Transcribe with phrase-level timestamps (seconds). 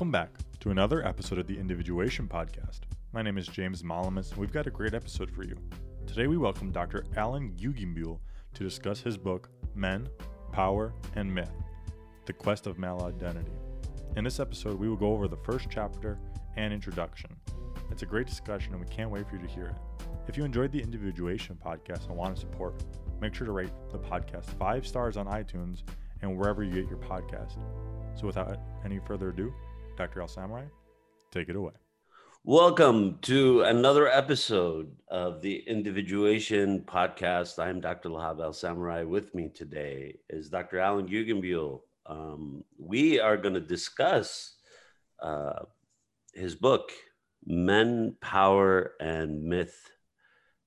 [0.00, 2.84] Welcome back to another episode of the Individuation Podcast.
[3.12, 5.54] My name is James Malamus, and we've got a great episode for you.
[6.06, 7.04] Today, we welcome Dr.
[7.18, 8.18] Alan Guggenbuhl
[8.54, 10.08] to discuss his book, Men,
[10.52, 11.52] Power, and Myth
[12.24, 13.52] The Quest of Male Identity.
[14.16, 16.18] In this episode, we will go over the first chapter
[16.56, 17.36] and introduction.
[17.90, 20.06] It's a great discussion, and we can't wait for you to hear it.
[20.28, 22.82] If you enjoyed the Individuation Podcast and want to support,
[23.20, 25.82] make sure to rate the podcast five stars on iTunes
[26.22, 27.58] and wherever you get your podcast.
[28.18, 29.52] So, without any further ado,
[29.96, 30.22] Dr.
[30.22, 30.66] Al Samarrai,
[31.30, 31.72] take it away.
[32.44, 37.58] Welcome to another episode of the Individuation Podcast.
[37.58, 38.08] I'm Dr.
[38.08, 39.04] Lahab Al Samarrai.
[39.04, 40.78] With me today is Dr.
[40.78, 41.82] Alan Guggenbuhl.
[42.06, 44.54] Um, we are going to discuss
[45.22, 45.64] uh,
[46.32, 46.92] his book,
[47.44, 49.90] Men, Power, and Myth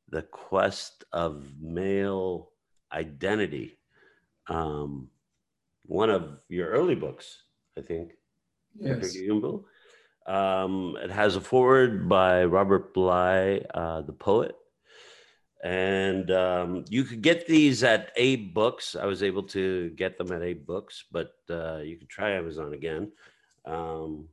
[0.09, 2.49] The Quest of Male
[2.93, 3.79] Identity.
[4.47, 5.09] Um,
[5.85, 7.43] one of your early books,
[7.75, 8.11] I think.
[8.79, 9.15] Yes.
[10.25, 14.55] Um, it has a foreword by Robert Bly, uh, the poet.
[15.63, 18.95] And um, you could get these at Abe Books.
[18.95, 22.73] I was able to get them at Abe Books, but uh, you could try Amazon
[22.73, 23.11] again.
[23.65, 24.27] Um,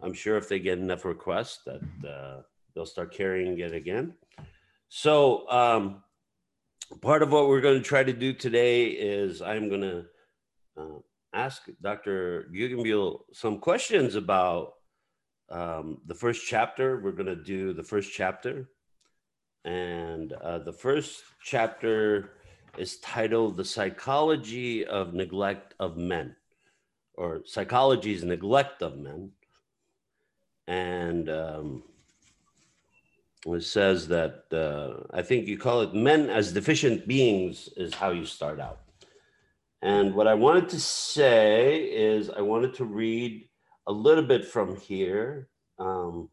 [0.00, 2.42] I'm sure if they get enough requests that uh,
[2.74, 4.14] they'll start carrying it again.
[4.88, 6.02] So um,
[7.00, 10.04] part of what we're going to try to do today is I'm going to
[10.76, 10.98] uh,
[11.32, 12.48] ask Dr.
[12.54, 14.74] Guggenbuhl some questions about
[15.50, 17.00] um, the first chapter.
[17.00, 18.68] We're going to do the first chapter.
[19.64, 22.32] And uh, the first chapter
[22.76, 26.36] is titled The Psychology of Neglect of Men,
[27.14, 29.30] or Psychology's Neglect of Men.
[30.66, 31.82] And um,
[33.46, 38.10] it says that uh, I think you call it men as deficient beings, is how
[38.10, 38.80] you start out.
[39.80, 43.48] And what I wanted to say is, I wanted to read
[43.86, 45.48] a little bit from here.
[45.78, 46.28] Um,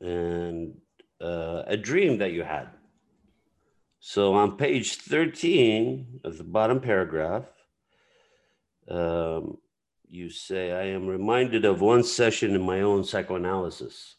[0.00, 0.76] and
[1.20, 2.68] uh, a dream that you had.
[4.00, 7.44] So on page 13 of the bottom paragraph,
[8.88, 9.58] um,
[10.10, 14.16] you say, I am reminded of one session in my own psychoanalysis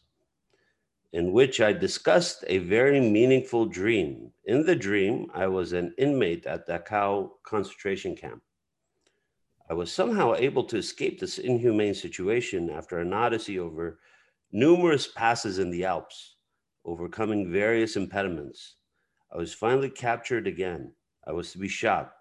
[1.14, 4.32] in which I discussed a very meaningful dream.
[4.46, 8.42] In the dream, I was an inmate at Dachau concentration camp.
[9.70, 14.00] I was somehow able to escape this inhumane situation after an odyssey over
[14.50, 16.34] numerous passes in the Alps,
[16.84, 18.74] overcoming various impediments.
[19.32, 20.94] I was finally captured again.
[21.28, 22.12] I was to be shot.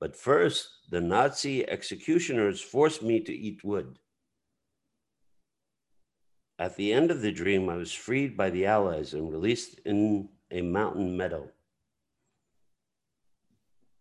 [0.00, 4.00] But first, the Nazi executioners forced me to eat wood.
[6.58, 10.30] At the end of the dream, I was freed by the Allies and released in
[10.50, 11.50] a mountain meadow.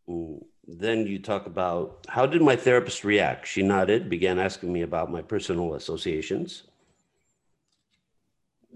[0.08, 3.48] Mm, Then you talk about how did my therapist react?
[3.48, 6.64] She nodded, began asking me about my personal associations.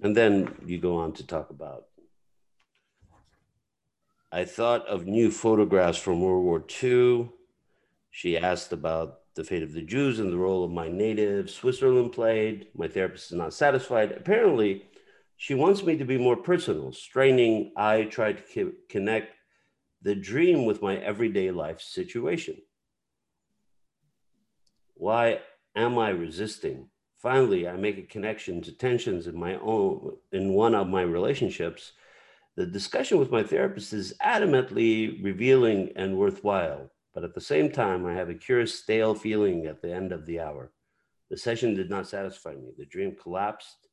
[0.01, 1.85] And then you go on to talk about
[4.31, 7.29] I thought of new photographs from World War II.
[8.11, 12.11] She asked about the fate of the Jews and the role of my native Switzerland
[12.11, 12.67] played.
[12.75, 14.11] My therapist is not satisfied.
[14.11, 14.83] Apparently,
[15.37, 16.91] she wants me to be more personal.
[16.91, 19.33] Straining, I try to co- connect
[20.01, 22.57] the dream with my everyday life situation.
[24.95, 25.39] Why
[25.73, 26.89] am I resisting?
[27.15, 31.93] Finally, I make a connection to tensions in my own in one of my relationships.
[32.57, 38.05] The discussion with my therapist is adamantly revealing and worthwhile, but at the same time,
[38.05, 40.71] I have a curious stale feeling at the end of the hour.
[41.29, 42.71] The session did not satisfy me.
[42.77, 43.87] The dream collapsed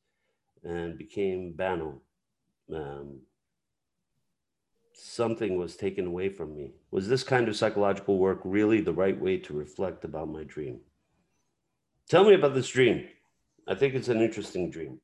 [0.63, 2.01] and became banal.
[2.73, 3.19] Um,
[4.93, 6.71] something was taken away from me.
[6.91, 10.79] Was this kind of psychological work really the right way to reflect about my dream?
[12.09, 13.07] Tell me about this dream.
[13.67, 14.99] I think it's an interesting dream.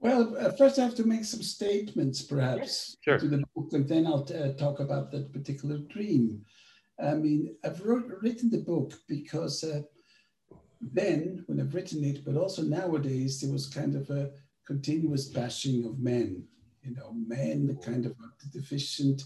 [0.00, 3.18] Well, uh, first I have to make some statements, perhaps, sure.
[3.18, 6.44] to the book, and then I'll uh, talk about that particular dream.
[7.02, 9.82] I mean, I've wrote, written the book because uh,
[10.80, 14.30] then, when I've written it, but also nowadays, there was kind of a
[14.66, 16.44] continuous bashing of men.
[16.82, 18.14] You know, men the kind of
[18.52, 19.22] deficient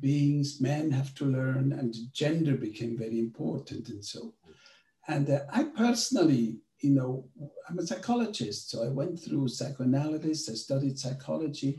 [0.00, 0.60] beings.
[0.60, 4.34] Men have to learn, and gender became very important, and so.
[5.08, 7.28] And uh, I personally you know,
[7.68, 11.78] I'm a psychologist, so I went through psychoanalysis, I studied psychology.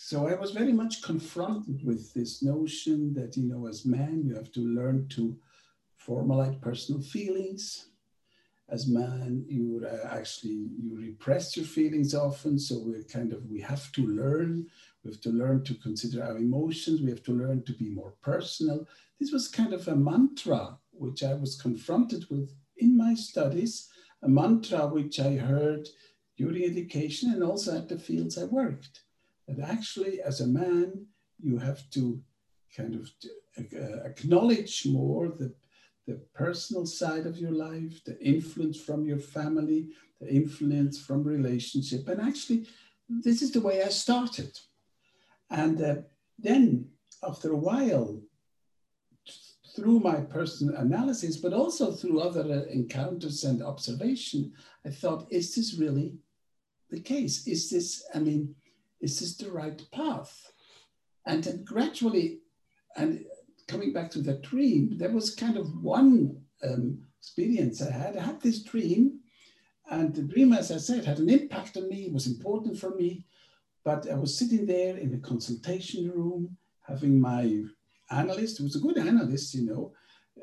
[0.00, 4.34] So I was very much confronted with this notion that, you know, as man, you
[4.36, 5.36] have to learn to
[6.00, 7.88] formalize personal feelings.
[8.70, 12.58] As man, you uh, actually, you repress your feelings often.
[12.58, 14.68] So we're kind of, we have to learn
[15.04, 17.02] We have to learn to consider our emotions.
[17.02, 18.86] We have to learn to be more personal.
[19.18, 23.88] This was kind of a mantra which I was confronted with in my studies,
[24.22, 25.88] a mantra which I heard
[26.36, 29.02] during education and also at the fields I worked.
[29.48, 31.06] That actually, as a man,
[31.40, 32.20] you have to
[32.76, 33.10] kind of
[33.58, 35.54] uh, acknowledge more the,
[36.06, 39.88] the personal side of your life, the influence from your family,
[40.20, 42.06] the influence from relationship.
[42.08, 42.66] And actually,
[43.08, 44.58] this is the way I started.
[45.50, 45.94] And uh,
[46.38, 46.90] then,
[47.26, 48.20] after a while,
[49.74, 54.52] through my personal analysis, but also through other uh, encounters and observation,
[54.84, 56.16] I thought, is this really
[56.90, 57.46] the case?
[57.46, 58.54] Is this, I mean,
[59.00, 60.52] is this the right path?
[61.26, 62.40] And then gradually,
[62.96, 63.24] and
[63.66, 68.16] coming back to that dream, there was kind of one um, experience I had.
[68.16, 69.20] I had this dream,
[69.90, 72.94] and the dream, as I said, had an impact on me, it was important for
[72.94, 73.24] me.
[73.84, 76.56] But I was sitting there in a consultation room,
[76.86, 77.62] having my
[78.10, 79.92] analyst, who was a good analyst, you know,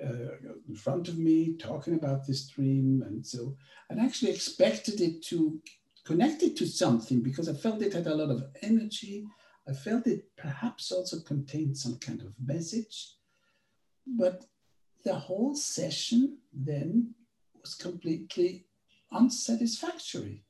[0.03, 3.03] uh, in front of me, talking about this dream.
[3.05, 3.55] And so
[3.89, 5.59] I actually expected it to
[6.05, 9.25] connect it to something because I felt it had a lot of energy.
[9.67, 13.15] I felt it perhaps also contained some kind of message.
[14.05, 14.45] But
[15.03, 17.15] the whole session then
[17.59, 18.65] was completely
[19.11, 20.43] unsatisfactory.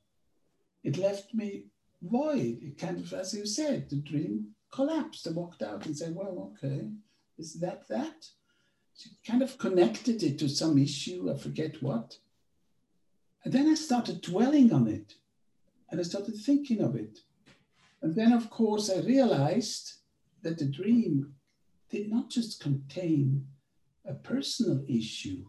[0.84, 1.64] It left me
[2.02, 2.58] void.
[2.62, 5.26] It kind of, as you said, the dream collapsed.
[5.26, 6.88] I walked out and said, well, okay,
[7.38, 8.28] is that that?
[8.98, 12.18] She kind of connected it to some issue, I forget what.
[13.44, 15.14] And then I started dwelling on it
[15.90, 17.18] and I started thinking of it.
[18.02, 19.94] And then, of course, I realized
[20.42, 21.34] that the dream
[21.90, 23.46] did not just contain
[24.04, 25.44] a personal issue.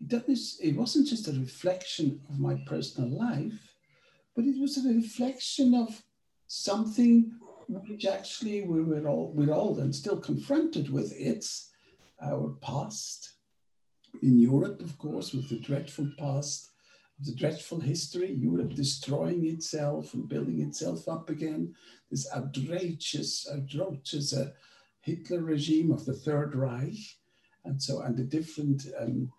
[0.00, 3.76] It, doesn't, it wasn't just a reflection of my personal life,
[4.34, 6.02] but it was a reflection of
[6.46, 7.32] something
[7.68, 11.12] which actually we were all, we're all still confronted with.
[11.16, 11.70] It's
[12.22, 13.30] our past.
[14.22, 16.70] In Europe, of course, with the dreadful past,
[17.20, 21.74] the dreadful history, Europe destroying itself and building itself up again,
[22.10, 24.50] this outrageous, outrageous uh,
[25.00, 26.98] Hitler regime of the Third Reich,
[27.64, 29.30] and so and the different um,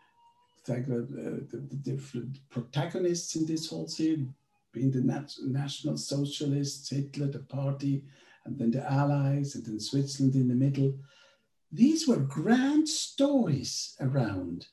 [0.66, 4.34] the, the, the, different protagonists in this whole scene,
[4.72, 8.04] being the nat- National Socialists, Hitler, the party,
[8.46, 10.98] and then the Allies, and then Switzerland in the middle.
[11.72, 14.68] These were grand stories around.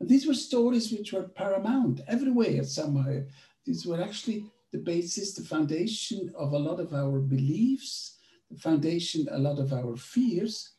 [0.00, 3.22] And these were stories which were paramount everywhere somehow.
[3.64, 8.18] These were actually the basis, the foundation of a lot of our beliefs,
[8.50, 10.74] the foundation, a lot of our fears.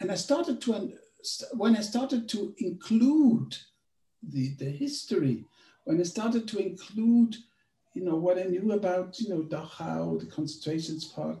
[0.00, 0.92] And I started to,
[1.52, 3.56] when I started to include
[4.22, 5.44] the, the history,
[5.84, 7.36] when I started to include
[7.94, 11.38] you know, what I knew about, you know, Dachau, the concentration park,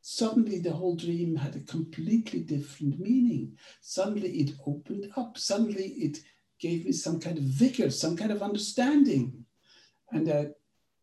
[0.00, 3.58] suddenly the whole dream had a completely different meaning.
[3.80, 5.36] Suddenly it opened up.
[5.36, 6.18] Suddenly it
[6.60, 9.44] gave me some kind of vigor, some kind of understanding.
[10.10, 10.48] And I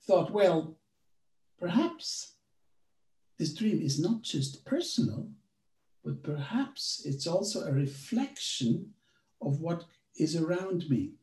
[0.06, 0.78] thought, well,
[1.60, 2.34] perhaps
[3.38, 5.30] this dream is not just personal,
[6.04, 8.94] but perhaps it's also a reflection
[9.42, 9.86] of what
[10.18, 11.14] is around me.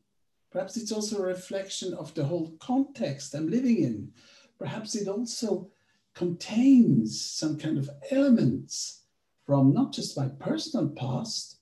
[0.51, 4.11] Perhaps it's also a reflection of the whole context I'm living in.
[4.59, 5.69] Perhaps it also
[6.13, 9.01] contains some kind of elements
[9.45, 11.57] from not just my personal past,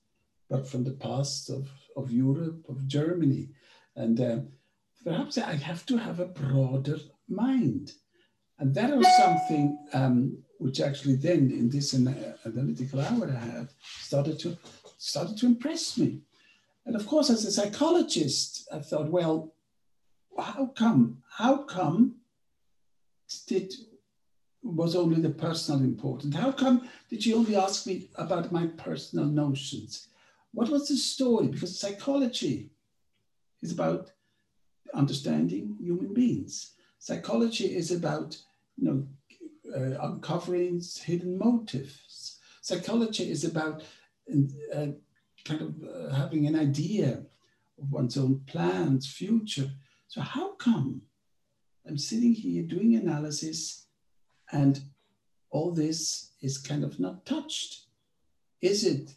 [0.50, 3.48] but from the past of, of Europe, of Germany.
[3.96, 4.38] And uh,
[5.04, 7.92] perhaps I have to have a broader mind.
[8.58, 14.38] And that was something um, which actually then in this analytical hour I had started
[14.40, 14.56] to,
[14.98, 16.20] started to impress me.
[16.86, 19.54] And of course, as a psychologist, I thought, well,
[20.38, 21.22] how come?
[21.28, 22.16] How come
[23.46, 23.72] did
[24.62, 26.34] was only the personal important?
[26.34, 30.08] How come did you only ask me about my personal notions?
[30.52, 31.48] What was the story?
[31.48, 32.70] Because psychology
[33.62, 34.12] is about
[34.94, 36.72] understanding human beings.
[36.98, 38.36] Psychology is about
[38.76, 39.06] you know
[39.74, 42.38] uh, uncovering hidden motives.
[42.60, 43.82] Psychology is about
[44.74, 44.86] uh,
[45.44, 47.22] kind of uh, having an idea
[47.78, 49.70] of one's own plans, future.
[50.08, 51.02] So how come
[51.86, 53.86] I'm sitting here doing analysis
[54.52, 54.80] and
[55.50, 57.86] all this is kind of not touched?
[58.60, 59.14] Is it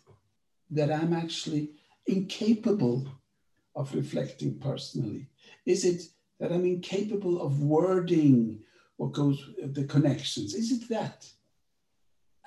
[0.72, 1.72] that I'm actually
[2.08, 3.08] incapable
[3.76, 5.28] of reflecting personally?
[5.66, 6.02] Is it
[6.40, 8.64] that I'm incapable of wording
[8.98, 10.54] what goes the connections?
[10.54, 11.28] Is it that?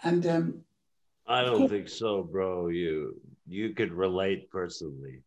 [0.02, 0.64] And um,
[1.26, 2.68] I don't think so, bro.
[2.68, 5.22] You you could relate personally.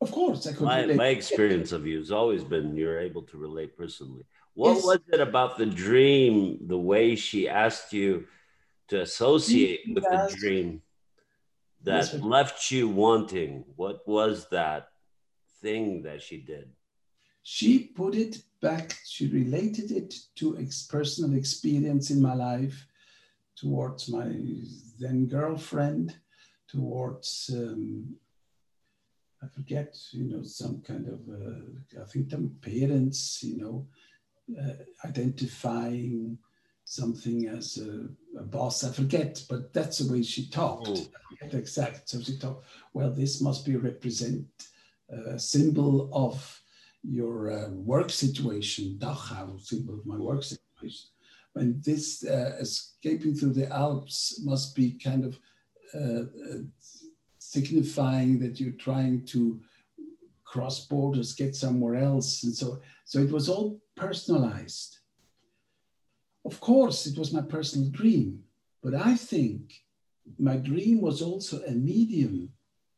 [0.00, 0.62] Of course, I could.
[0.62, 0.96] My, relate.
[0.96, 4.24] my experience of you has always been you're able to relate personally.
[4.54, 4.84] What Yes.
[4.84, 8.26] was it about the dream, the way she asked you
[8.88, 10.82] to associate with the dream
[11.84, 13.64] that left you wanting?
[13.76, 14.88] What was that
[15.62, 16.70] thing that she did?
[17.42, 22.86] She put it back, she related it to ex- personal experience in my life,
[23.56, 24.30] towards my
[24.98, 26.16] then girlfriend,
[26.68, 28.16] towards, um,
[29.42, 33.86] I forget, you know, some kind of, uh, I think them parents, you know,
[34.60, 36.38] uh, identifying
[36.84, 38.08] something as a,
[38.38, 38.84] a boss.
[38.84, 40.88] I forget, but that's the way she talked.
[40.88, 41.06] Oh.
[41.54, 42.08] I exact.
[42.08, 44.46] So she talked, well, this must be represent
[45.08, 46.60] a symbol of
[47.02, 51.08] your uh, work situation, Dachau, symbol of my work situation.
[51.56, 55.38] And this uh, escaping through the Alps must be kind of
[55.94, 56.58] uh, uh,
[57.38, 59.60] signifying that you're trying to
[60.44, 62.44] cross borders, get somewhere else.
[62.44, 64.98] And so, so it was all personalized.
[66.44, 68.44] Of course, it was my personal dream,
[68.82, 69.72] but I think
[70.38, 72.50] my dream was also a medium.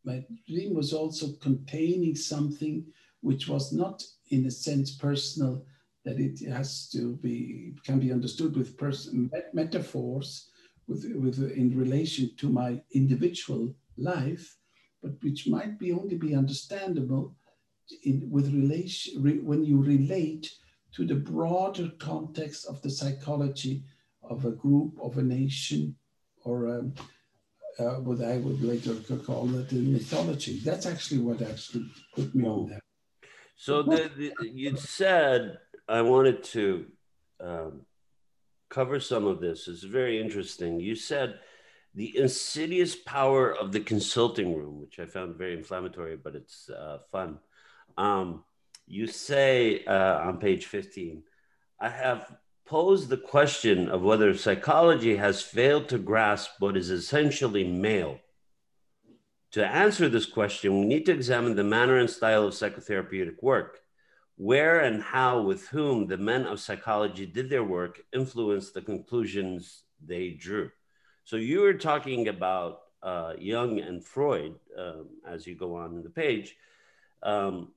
[0.04, 2.84] My dream was also containing something
[3.20, 5.64] which was not in a sense personal
[6.04, 10.50] that it has to be can be understood with person metaphors
[10.88, 14.56] with, with in relation to my individual life
[15.02, 17.34] but which might be only be understandable
[18.04, 20.50] in with relation re, when you relate
[20.92, 23.84] to the broader context of the psychology
[24.22, 25.94] of a group of a nation
[26.44, 26.94] or um,
[27.78, 30.60] uh, what I would later call it the mythology.
[30.60, 32.80] That's actually what actually put me on that.
[33.56, 36.86] So the, the, you said I wanted to
[37.40, 37.82] um,
[38.68, 39.68] cover some of this.
[39.68, 40.80] It's very interesting.
[40.80, 41.38] You said
[41.94, 46.98] the insidious power of the consulting room, which I found very inflammatory, but it's uh,
[47.10, 47.38] fun.
[47.98, 48.44] Um,
[48.86, 51.22] you say uh, on page 15,
[51.78, 52.34] I have
[52.66, 58.18] posed the question of whether psychology has failed to grasp what is essentially male.
[59.52, 63.80] To answer this question, we need to examine the manner and style of psychotherapeutic work.
[64.36, 69.82] Where and how, with whom the men of psychology did their work influenced the conclusions
[70.04, 70.70] they drew.
[71.24, 76.02] So you were talking about uh, Jung and Freud um, as you go on in
[76.02, 76.56] the page.
[77.22, 77.72] Um,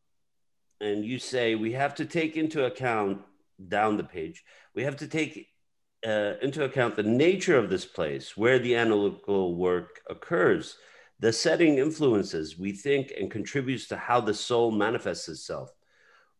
[0.80, 3.22] and you say we have to take into account
[3.68, 4.44] down the page,
[4.74, 5.48] we have to take
[6.06, 10.78] uh, into account the nature of this place where the analytical work occurs.
[11.20, 15.72] The setting influences, we think, and contributes to how the soul manifests itself.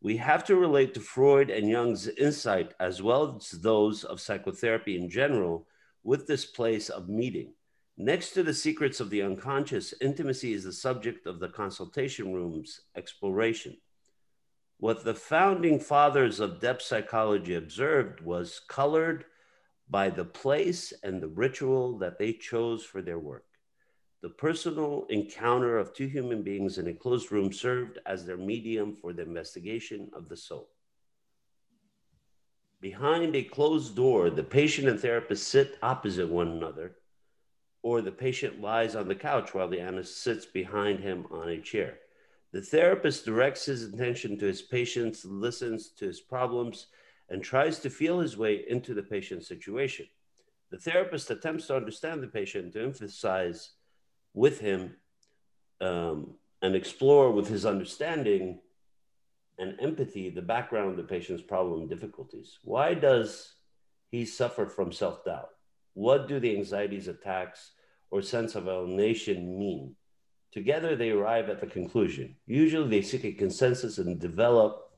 [0.02, 4.98] We have to relate to Freud and Jung's insight, as well as those of psychotherapy
[4.98, 5.68] in general,
[6.04, 7.54] with this place of meeting.
[7.98, 12.82] Next to the secrets of the unconscious, intimacy is the subject of the consultation room's
[12.96, 13.78] exploration.
[14.78, 19.26] What the founding fathers of depth psychology observed was colored
[19.90, 23.46] by the place and the ritual that they chose for their work.
[24.22, 28.96] The personal encounter of two human beings in a closed room served as their medium
[28.96, 30.70] for the investigation of the soul.
[32.82, 36.96] Behind a closed door, the patient and therapist sit opposite one another,
[37.82, 41.62] or the patient lies on the couch while the analyst sits behind him on a
[41.62, 42.00] chair.
[42.56, 46.88] The therapist directs his attention to his patients, listens to his problems,
[47.28, 50.06] and tries to feel his way into the patient's situation.
[50.72, 53.72] The therapist attempts to understand the patient, to emphasize
[54.34, 54.96] with him
[55.82, 58.62] um, and explore with his understanding
[59.60, 62.60] and empathy the background of the patient's problem and difficulties.
[62.64, 63.56] Why does
[64.12, 65.50] he suffer from self doubt?
[65.94, 67.72] What do the anxieties, attacks,
[68.12, 69.98] or sense of alienation mean?
[70.56, 72.34] Together, they arrive at the conclusion.
[72.48, 74.90] Usually, they seek a consensus and develop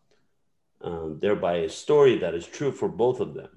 [0.82, 3.50] um, thereby a story that is true for both of them.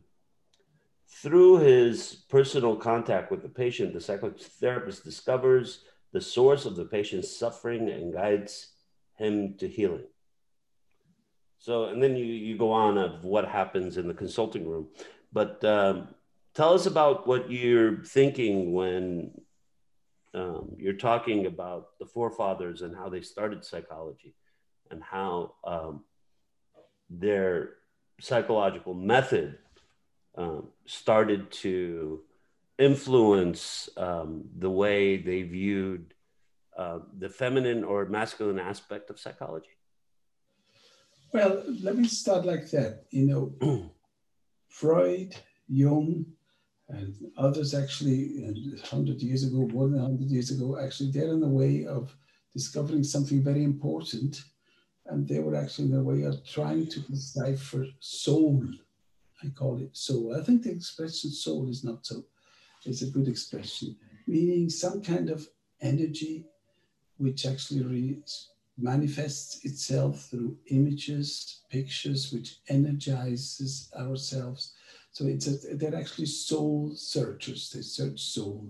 [1.07, 7.37] Through his personal contact with the patient, the psychotherapist discovers the source of the patient's
[7.37, 8.73] suffering and guides
[9.17, 10.07] him to healing.
[11.59, 14.89] So, and then you, you go on of what happens in the consulting room.
[15.35, 16.09] But um,
[16.55, 19.33] tell us about what you're thinking when
[20.35, 24.35] um, you're talking about the forefathers and how they started psychology
[24.91, 26.05] and how um,
[27.09, 27.71] their
[28.21, 29.59] psychological method
[30.37, 32.21] um, started to
[32.79, 36.15] influence um, the way they viewed
[36.79, 39.77] uh, the feminine or masculine aspect of psychology?
[41.33, 43.05] Well, let me start like that.
[43.11, 43.27] You
[43.61, 43.91] know,
[44.69, 45.37] Freud,
[45.69, 46.27] Jung,
[46.93, 51.49] and others actually, 100 years ago, more than 100 years ago, actually, they're in the
[51.49, 52.15] way of
[52.53, 54.43] discovering something very important.
[55.07, 58.65] And they were actually in the way of trying to decipher soul.
[59.43, 60.37] I call it soul.
[60.37, 62.25] I think the expression soul is not so,
[62.85, 65.49] it's a good expression, meaning some kind of
[65.81, 66.45] energy
[67.19, 68.23] which actually re-
[68.79, 74.75] manifests itself through images, pictures, which energizes ourselves.
[75.13, 77.71] So it's a, they're actually soul searchers.
[77.71, 78.69] They search soul,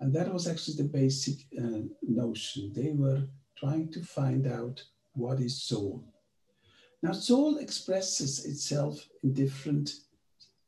[0.00, 2.72] and that was actually the basic uh, notion.
[2.74, 3.22] They were
[3.58, 4.82] trying to find out
[5.14, 6.04] what is soul.
[7.02, 9.92] Now, soul expresses itself in different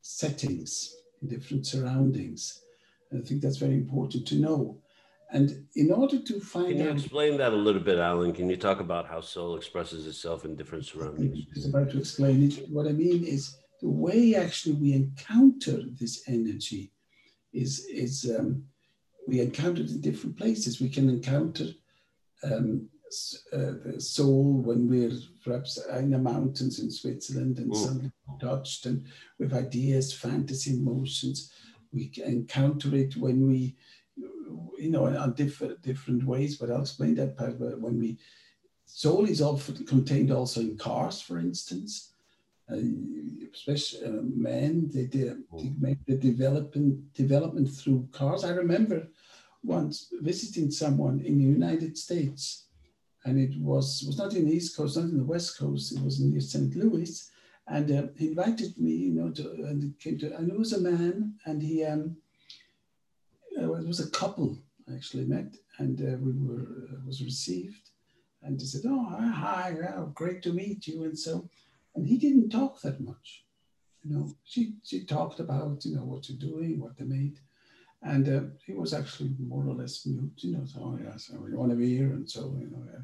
[0.03, 2.63] settings, in different surroundings.
[3.11, 4.79] And I think that's very important to know.
[5.31, 8.33] And in order to find Can you out, explain that a little bit, Alan?
[8.33, 11.19] Can you talk about how soul expresses itself in different surroundings?
[11.19, 11.55] I'm surroundings?
[11.55, 12.69] just about to explain it.
[12.71, 16.93] What I mean is the way actually we encounter this energy
[17.53, 18.65] is is um,
[19.27, 20.81] we encounter it in different places.
[20.81, 21.67] We can encounter
[22.43, 22.89] um,
[23.53, 27.77] uh, the soul when we're perhaps in the mountains in Switzerland and Mm.
[27.77, 29.05] suddenly touched and
[29.39, 31.51] with ideas, fantasy, emotions.
[31.93, 33.77] We can encounter it when we,
[34.17, 36.57] you know, on different different ways.
[36.59, 37.59] But I'll explain that part.
[37.59, 38.19] But when we
[38.85, 42.15] soul is often contained also in cars, for instance.
[42.71, 42.77] Uh,
[43.55, 48.45] especially uh, men, they, they, they make the development development through cars.
[48.45, 49.09] I remember
[49.63, 52.67] once visiting someone in the United States,
[53.25, 55.97] and it was was not in the East Coast, not in the West Coast.
[55.97, 56.77] It was near St.
[56.77, 57.31] Louis,
[57.67, 60.37] and uh, he invited me, you know, to and came to.
[60.37, 62.17] And it was a man, and he um,
[63.59, 64.59] uh, it was a couple
[64.91, 67.91] I actually met, and uh, we were uh, was received,
[68.43, 71.49] and he said, "Oh, hi, hi, yeah, great to meet you," and so,
[71.99, 73.45] and he didn't talk that much,
[74.05, 74.31] you know.
[74.45, 77.41] She she talked about you know what you're doing, what they made,
[78.03, 80.65] and uh, he was actually more or less mute, you know.
[80.65, 83.03] So oh, yeah, so we want to be here, and so you know, yeah,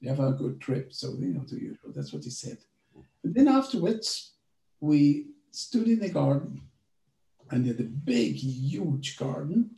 [0.00, 1.90] you have a good trip, so you know, the usual.
[1.92, 2.58] That's what he said.
[3.24, 4.34] And then afterwards,
[4.78, 6.62] we stood in the garden,
[7.50, 9.70] and they had a big, huge garden,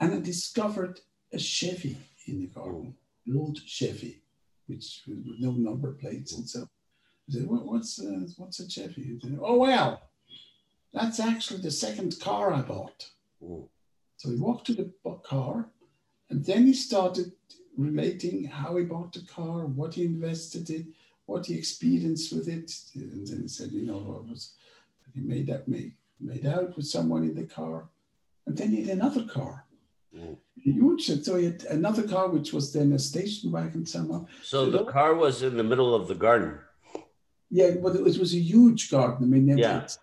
[0.00, 0.98] and I discovered
[1.32, 4.22] a Chevy in the garden, an old Chevy,
[4.66, 6.66] which with no number plates and so.
[7.28, 10.02] I said, what, "What's uh, what's a Chevy?" He said, "Oh well,
[10.92, 13.10] that's actually the second car I bought."
[13.42, 13.68] Mm.
[14.16, 15.68] So he walked to the car,
[16.30, 17.32] and then he started
[17.76, 20.92] relating how he bought the car, what he invested in,
[21.26, 24.54] what he experienced with it, and then he said, "You know, what was
[25.14, 27.88] he made that made made out with someone in the car,
[28.46, 29.66] and then he had another car."
[30.14, 30.36] Mm.
[30.56, 31.08] Huge.
[31.08, 34.26] And So he had another car, which was then a station wagon somehow.
[34.42, 36.58] So the car was in the middle of the garden.
[37.58, 39.22] Yeah, but it was, it was a huge garden.
[39.26, 39.82] I mean, it- Yeah.
[39.82, 39.98] it's,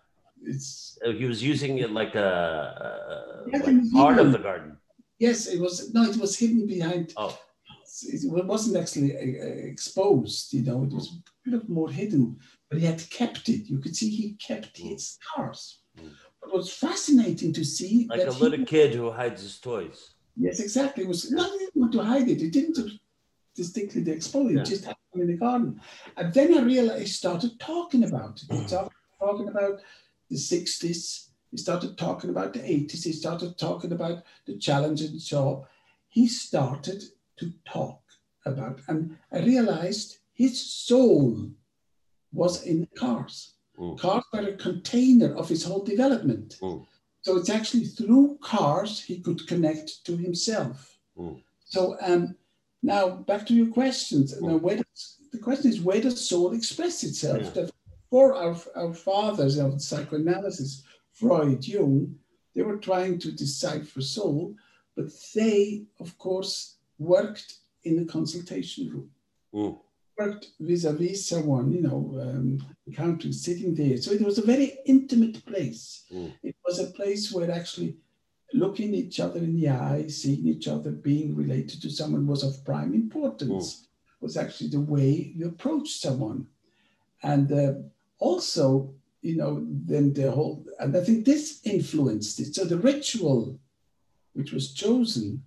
[0.52, 0.70] it's
[1.06, 2.32] Uh, He was using it like a,
[2.86, 2.88] a
[3.52, 4.72] Yeah, like the part of the garden.
[5.26, 7.06] yes, it was no, it was hidden behind.
[7.24, 7.34] Oh,
[8.16, 8.22] It
[8.54, 10.44] wasn't actually uh, uh, exposed.
[10.56, 12.24] You know, it was a bit more hidden.
[12.68, 13.62] But he had kept it.
[13.72, 15.62] You could see he kept his cars.
[15.98, 16.12] Mm.
[16.40, 19.98] But what's fascinating to see like a that he- little kid who hides his toys.
[20.46, 21.02] Yes, exactly.
[21.06, 22.40] It was not want to hide it.
[22.46, 22.78] He didn't
[23.60, 24.56] distinctly the it.
[24.56, 24.64] Yeah.
[24.64, 25.82] Just happened in the garden.
[26.18, 28.56] And then I realized he started talking about it.
[28.56, 29.82] He started talking about
[30.30, 31.28] the 60s.
[31.52, 33.04] He started talking about the 80s.
[33.04, 35.66] He started talking about the challenge and job.
[36.08, 37.04] He started
[37.40, 38.02] to talk
[38.46, 40.56] about, and I realized his
[40.88, 41.50] soul
[42.32, 43.56] was in cars.
[43.78, 44.00] Mm.
[44.00, 46.58] Cars were a container of his whole development.
[46.62, 46.86] Mm.
[47.22, 50.98] So it's actually through cars he could connect to himself.
[51.18, 51.42] Mm.
[51.66, 52.36] So um,
[52.82, 54.40] now back to your questions.
[54.42, 57.52] Now, where does, the question is where does soul express itself?
[57.56, 57.68] Yeah.
[58.10, 62.16] For our, our fathers of psychoanalysis, Freud, Jung,
[62.56, 64.56] they were trying to decipher soul,
[64.96, 69.10] but they, of course, worked in a consultation room
[69.54, 69.80] Mm.
[70.18, 73.98] worked vis-a-vis someone, you know, um, encountering, sitting there.
[73.98, 76.04] So it was a very intimate place.
[76.14, 76.34] Mm.
[76.44, 77.96] It was a place where actually
[78.54, 82.66] looking each other in the eye, seeing each other, being related to someone was of
[82.66, 83.88] prime importance.
[84.22, 86.48] Was actually the way you approach someone,
[87.24, 87.74] and uh,
[88.18, 90.66] also, you know, then the whole.
[90.78, 92.54] And I think this influenced it.
[92.54, 93.58] So the ritual,
[94.34, 95.46] which was chosen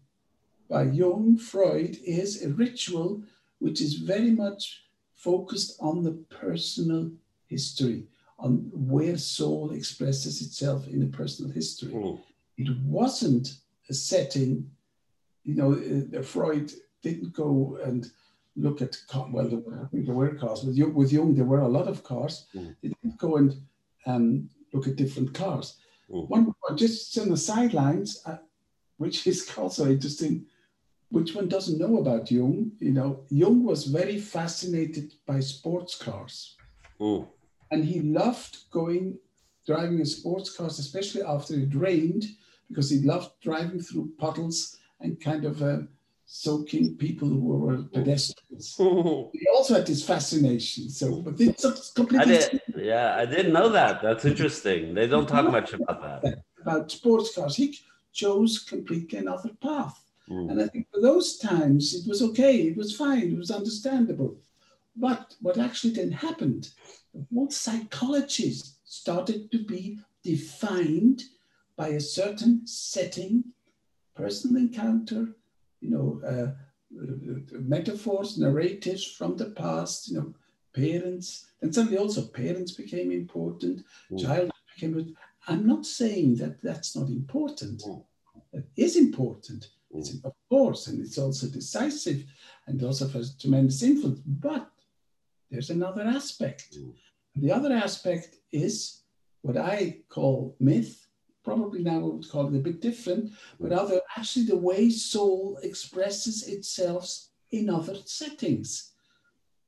[0.71, 3.23] by Jung, Freud, is a ritual
[3.59, 7.11] which is very much focused on the personal
[7.47, 8.07] history,
[8.39, 11.93] on where soul expresses itself in a personal history.
[11.93, 12.19] Mm.
[12.57, 13.55] It wasn't
[13.89, 14.71] a setting,
[15.45, 15.73] you know,
[16.19, 18.11] uh, Freud didn't go and
[18.57, 18.97] look at,
[19.31, 20.63] well, there were, there were cars.
[20.63, 22.47] With Jung, with Jung, there were a lot of cars.
[22.55, 22.77] Mm.
[22.83, 23.57] They didn't go and
[24.07, 25.77] um, look at different cars.
[26.11, 26.29] Mm.
[26.29, 28.39] One, just on the sidelines, uh,
[28.99, 30.47] which is also interesting,
[31.11, 32.73] which one doesn't know about Jung.
[32.79, 36.57] You know, Jung was very fascinated by sports cars.
[37.01, 37.27] Mm.
[37.71, 39.19] And he loved going,
[39.67, 42.25] driving a sports cars, especially after it rained,
[42.69, 45.79] because he loved driving through puddles and kind of uh,
[46.27, 48.77] soaking people who were pedestrians.
[48.79, 50.89] he also had this fascination.
[50.89, 52.37] So, but it's completely.
[52.37, 54.03] I did, yeah, I didn't know that.
[54.03, 54.95] That's interesting.
[54.95, 56.43] They don't talk much about that.
[56.61, 57.57] About sports cars.
[57.57, 57.79] He
[58.13, 60.03] chose completely another path.
[60.29, 60.51] Mm.
[60.51, 64.37] And I think for those times, it was okay, it was fine, it was understandable.
[64.97, 66.71] But what actually then happened,
[67.31, 68.55] What psychology
[68.93, 71.23] started to be defined
[71.77, 73.43] by a certain setting,
[74.15, 75.35] personal encounter,
[75.81, 76.51] you know, uh,
[77.77, 80.35] metaphors, narratives from the past, you know,
[80.75, 84.21] parents, and suddenly also parents became important, Mm.
[84.25, 84.91] child became.
[84.91, 85.17] important.
[85.49, 87.79] I'm not saying that that's not important.
[87.81, 88.05] Mm.
[88.53, 90.01] It is important, Mm.
[90.01, 92.21] it's, of course, and it's also decisive
[92.67, 94.21] and also has tremendous influence.
[94.49, 94.71] But
[95.51, 96.77] there's another aspect.
[96.77, 96.93] Mm.
[97.37, 99.03] The other aspect is
[99.43, 101.07] what I call myth.
[101.45, 105.59] Probably now we would call it a bit different, but other actually the way soul
[105.63, 107.11] expresses itself
[107.51, 108.93] in other settings.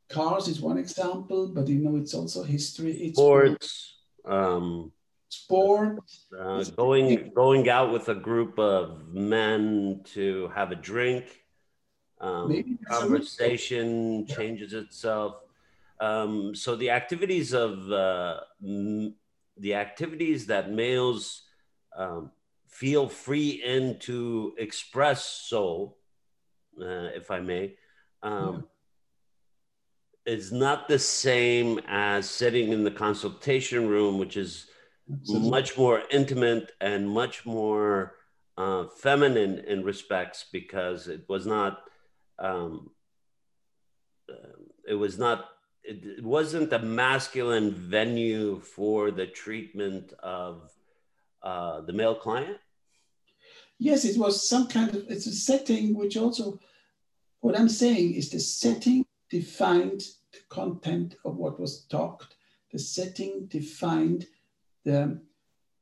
[0.09, 2.93] Cars is one example, but you know it's also history.
[2.93, 4.93] It's Sports, um,
[5.29, 5.99] sport.
[6.39, 11.25] uh, going going out with a group of men to have a drink.
[12.21, 15.44] Um, Maybe that's a- conversation changes itself.
[16.05, 19.15] Um, so the activities of uh, m-
[19.57, 21.43] the activities that males
[21.97, 22.31] um,
[22.69, 25.97] feel free in to express so,
[26.79, 27.77] uh, if I may,
[28.23, 28.67] um,
[30.27, 34.67] is not the same as sitting in the consultation room, which is
[35.11, 35.51] Absolutely.
[35.51, 38.17] much more intimate and much more
[38.59, 41.81] uh, feminine in respects because it was not
[42.39, 42.91] um,
[44.29, 45.54] uh, it was not
[45.85, 50.71] it, wasn't a masculine venue for the treatment of
[51.43, 52.59] uh, the male client
[53.79, 56.59] Yes, it was some kind of it's a setting which also
[57.41, 62.37] what I'm saying is the setting defined the content of what was talked.
[62.73, 64.27] The setting defined
[64.85, 65.21] the,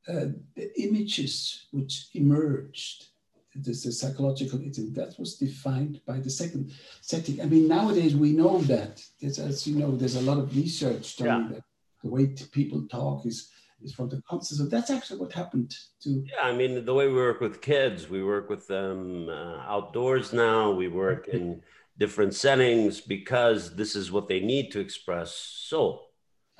[0.07, 3.07] uh, the images which emerged.
[3.55, 4.59] This is psychological.
[4.61, 7.39] It, that was defined by the second setting.
[7.41, 9.03] I mean, nowadays we know that.
[9.21, 11.47] There's, as you know, there's a lot of research showing Yeah.
[11.53, 11.63] that
[12.03, 13.49] the way people talk is
[13.81, 14.59] is from the concept.
[14.59, 15.71] So that's actually what happened
[16.03, 19.57] to yeah i mean the way we work with kids we work with them uh,
[19.75, 21.61] outdoors now we work in
[21.97, 25.35] different settings because this is what they need to express
[25.69, 25.91] soul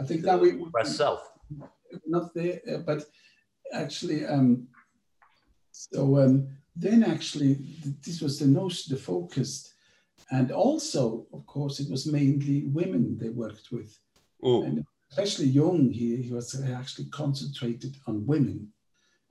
[0.01, 1.21] I think that we express self
[2.06, 3.06] not there, uh, but
[3.73, 4.67] actually, um,
[5.71, 7.55] so um, then actually,
[8.05, 9.73] this was the notion, the focus,
[10.31, 13.97] and also, of course, it was mainly women they worked with,
[14.43, 15.91] Mm, and especially Jung.
[15.91, 18.73] He, he was actually concentrated on women,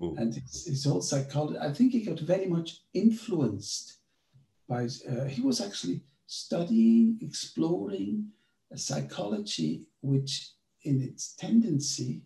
[0.00, 0.18] Mm.
[0.18, 1.58] and his, his whole psychology.
[1.58, 3.98] I think he got very much influenced
[4.68, 4.88] by.
[5.08, 8.28] Uh, he was actually studying, exploring
[8.70, 10.52] a psychology which,
[10.84, 12.22] in its tendency,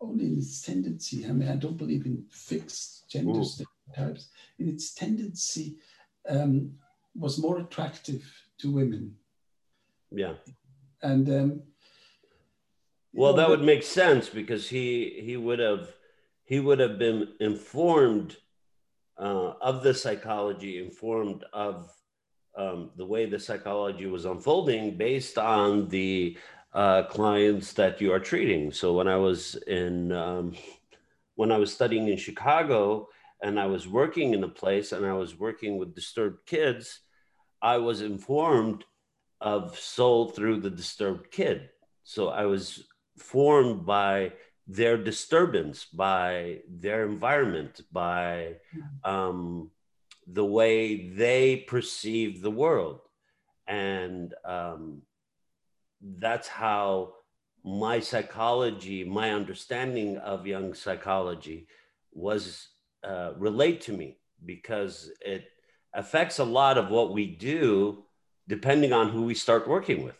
[0.00, 1.26] only in its tendency.
[1.26, 3.66] I mean, I don't believe in fixed gender Mm.
[3.92, 4.28] Stereotypes.
[4.58, 5.76] In its tendency,
[6.28, 6.72] um,
[7.14, 8.22] was more attractive
[8.58, 9.14] to women,
[10.10, 10.34] yeah
[11.02, 11.62] and um,
[13.12, 15.88] Well, know, that would make sense because he he would have
[16.44, 18.36] he would have been informed
[19.18, 21.92] uh, of the psychology, informed of
[22.56, 26.36] um, the way the psychology was unfolding based on the
[26.72, 28.72] uh, clients that you are treating.
[28.72, 30.54] So when I was in um,
[31.34, 33.08] when I was studying in Chicago
[33.42, 37.00] and I was working in a place and I was working with disturbed kids,
[37.60, 38.84] I was informed
[39.40, 41.68] of soul through the disturbed kid.
[42.04, 42.84] So I was
[43.18, 44.32] formed by
[44.68, 48.54] their disturbance, by their environment, by
[49.04, 49.70] um,
[50.26, 53.00] the way they perceive the world.
[53.66, 55.02] And um,
[56.00, 57.14] that's how
[57.64, 61.66] my psychology, my understanding of Jung psychology
[62.12, 62.68] was
[63.04, 65.44] uh, relate to me because it
[65.94, 68.04] affects a lot of what we do
[68.48, 70.16] depending on who we start working with.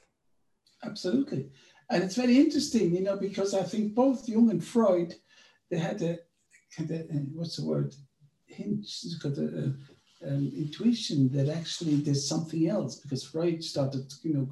[0.84, 1.50] Absolutely.
[1.90, 5.14] And it's very interesting, you know, because I think both Jung and Freud,
[5.70, 6.18] they had a
[6.76, 7.94] kind uh, what's the word,
[8.46, 9.74] hinge, got a,
[10.22, 14.48] an intuition that actually there's something else because Freud started, you know,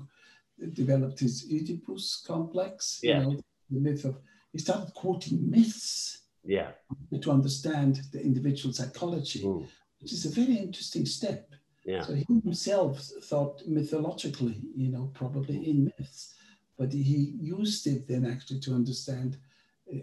[0.75, 3.21] developed his Oedipus complex, Yeah.
[3.21, 3.40] you know,
[3.71, 4.19] the myth of,
[4.53, 6.72] he started quoting myths Yeah.
[7.20, 9.68] to understand the individual psychology Mm.
[10.00, 11.53] which is a very interesting step.
[11.85, 12.03] Yeah.
[12.03, 16.35] So he himself thought mythologically, you know, probably in myths,
[16.79, 19.37] but he used it then actually to understand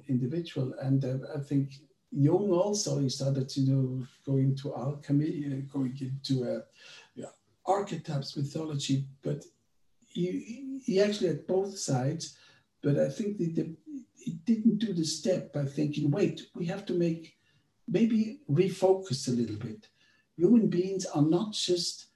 [0.07, 0.73] individual.
[0.81, 1.73] And uh, I think
[2.11, 6.61] Jung also he started you know going to alchemy, uh, going into uh,
[7.15, 7.31] yeah,
[7.65, 9.43] archetypes, mythology, but
[10.05, 12.37] he, he actually had both sides.
[12.81, 13.75] But I think the, the,
[14.27, 17.37] he didn't do the step by thinking, wait, we have to make
[17.87, 19.87] maybe refocus a little bit.
[20.35, 22.07] Human beings are not just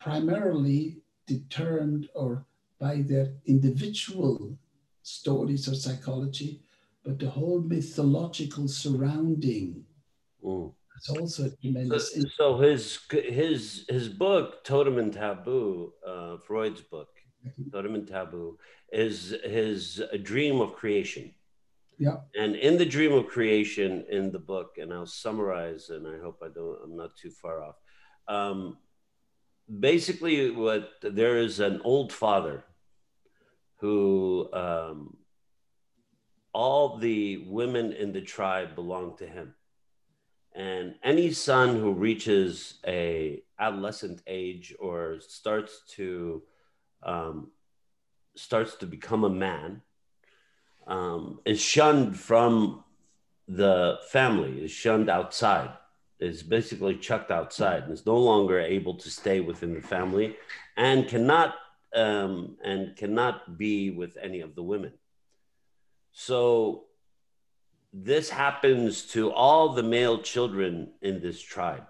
[0.00, 0.96] primarily
[1.28, 2.44] determined or
[2.80, 4.58] by their individual
[5.02, 6.60] stories or psychology,
[7.04, 9.84] but the whole mythological surrounding.
[10.44, 10.74] Mm.
[10.96, 12.14] It's also a tremendous.
[12.14, 17.10] So, so his his his book, Totem and Taboo, uh, Freud's book,
[17.72, 18.58] Totem and Taboo,
[18.92, 21.34] is his dream of creation.
[21.98, 22.18] Yeah.
[22.38, 26.42] And in the dream of creation in the book, and I'll summarize, and I hope
[26.42, 27.76] I don't, I'm not too far off.
[28.28, 28.78] Um,
[29.80, 32.64] basically, what there is an old father
[33.80, 35.16] who um,
[36.52, 39.54] all the women in the tribe belong to him,
[40.54, 46.42] and any son who reaches a adolescent age or starts to
[47.02, 47.50] um,
[48.34, 49.82] starts to become a man
[50.86, 52.84] um, is shunned from
[53.46, 55.70] the family, is shunned outside,
[56.18, 60.36] is basically chucked outside, and is no longer able to stay within the family,
[60.76, 61.54] and cannot
[61.94, 64.92] um, and cannot be with any of the women.
[66.12, 66.84] So
[67.92, 71.86] this happens to all the male children in this tribe,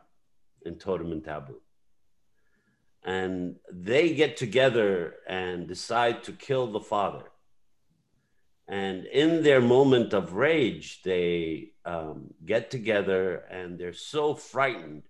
[0.65, 1.61] in Totem and Taboo.
[3.17, 7.25] And they get together and decide to kill the father
[8.69, 15.05] and in their moment of rage, they um, get together and they're so frightened,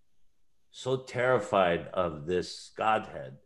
[0.70, 3.38] so terrified of this Godhead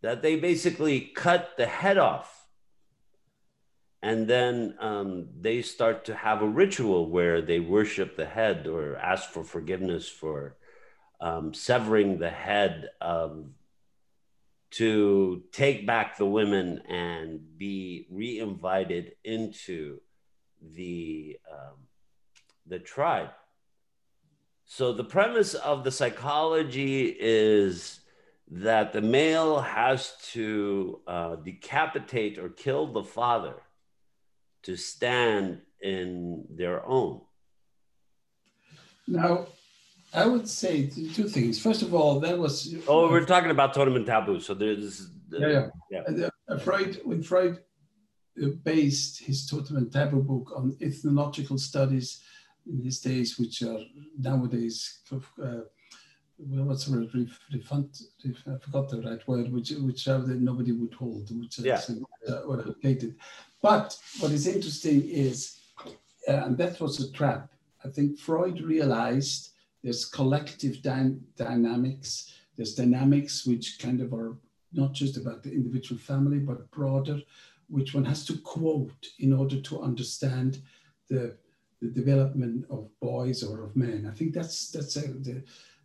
[0.00, 2.46] that they basically cut the head off.
[4.00, 8.96] And then um, they start to have a ritual where they worship the head or
[8.96, 10.56] ask for forgiveness for
[11.20, 13.46] um, severing the head of
[14.70, 20.00] to take back the women and be re-invited into
[20.74, 21.76] the um,
[22.66, 23.30] the tribe.
[24.66, 28.00] So the premise of the psychology is
[28.50, 33.54] that the male has to uh, decapitate or kill the father
[34.64, 37.20] to stand in their own.
[39.06, 39.46] Now,
[40.12, 41.60] I would say two things.
[41.60, 42.74] First of all, that was.
[42.86, 44.40] Oh, we're talking about totem and taboo.
[44.40, 45.10] So there's.
[45.32, 46.02] Uh, yeah, yeah.
[46.10, 46.28] yeah.
[46.48, 47.58] Uh, Freud, when Freud
[48.42, 52.22] uh, based his totem and taboo book on ethnological studies
[52.66, 53.80] in his days, which are
[54.18, 55.60] nowadays, uh,
[56.38, 57.90] what's the word, refund,
[58.24, 61.80] I forgot the right word, which which nobody would hold, which yeah.
[62.28, 63.16] uh, were outdated.
[63.60, 65.58] But what is interesting is,
[66.26, 67.52] uh, and that was a trap.
[67.84, 69.50] I think Freud realized
[69.82, 72.32] there's collective dy- dynamics.
[72.56, 74.36] There's dynamics which kind of are
[74.72, 77.20] not just about the individual family, but broader,
[77.68, 80.60] which one has to quote in order to understand
[81.08, 81.36] the,
[81.80, 84.08] the development of boys or of men.
[84.10, 85.42] I think that's that's a, the,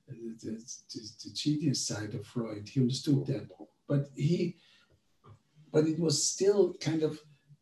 [0.08, 2.67] the, the, genius side of Freud.
[2.67, 3.47] He understood that,
[3.88, 4.58] but he,
[5.71, 7.19] but it was still kind of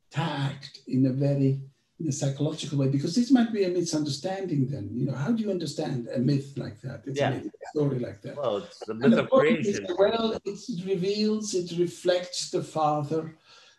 [0.09, 1.61] tagged in a very
[2.01, 5.43] in a psychological way because this might be a misunderstanding then you know how do
[5.43, 7.03] you understand a myth like that?
[7.05, 7.33] It's yeah.
[7.33, 8.35] a, story like that.
[8.35, 9.87] Well it's the myth of creation.
[9.97, 13.35] well it reveals it reflects the father.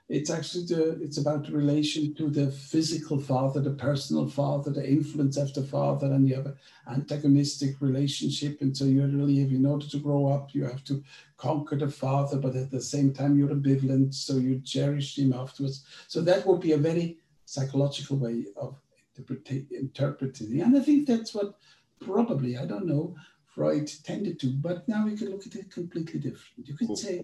[0.09, 4.87] It's actually the it's about the relation to the physical father the personal father the
[4.87, 6.57] influence of the father and you have an
[6.89, 8.61] antagonistic relationship.
[8.61, 11.03] And so you really have in order to grow up you have to
[11.37, 15.85] conquer the father but at the same time you're ambivalent so you cherish him afterwards.
[16.09, 17.19] So that would be a very
[17.53, 18.81] psychological way of
[19.19, 20.63] interpreting.
[20.63, 21.55] And I think that's what
[22.01, 26.19] probably, I don't know, Freud tended to, but now we can look at it completely
[26.19, 26.67] different.
[26.67, 27.23] You could say,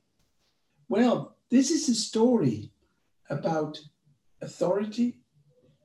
[0.91, 2.71] well, this is a story
[3.31, 3.81] about
[4.43, 5.21] authority,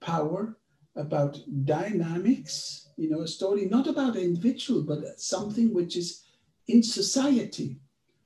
[0.01, 0.57] power,
[0.97, 6.23] about dynamics, you know, a story not about an individual, but something which is
[6.67, 7.77] in society,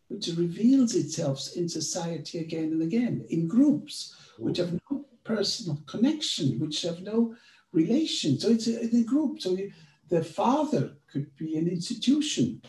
[0.08, 4.96] which reveals itself in society again and again, in groups, which have no
[5.34, 7.36] personal connection, which have no
[7.72, 8.40] relation.
[8.40, 9.34] So it's a, a group.
[9.42, 9.72] So you,
[10.10, 12.62] the father could be an institution.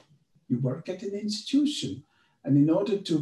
[0.49, 2.03] You work at an institution.
[2.45, 3.17] And in order to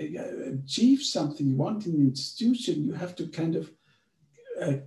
[0.00, 3.70] uh, achieve something you want in an institution, you have to kind of
[4.60, 4.78] uh,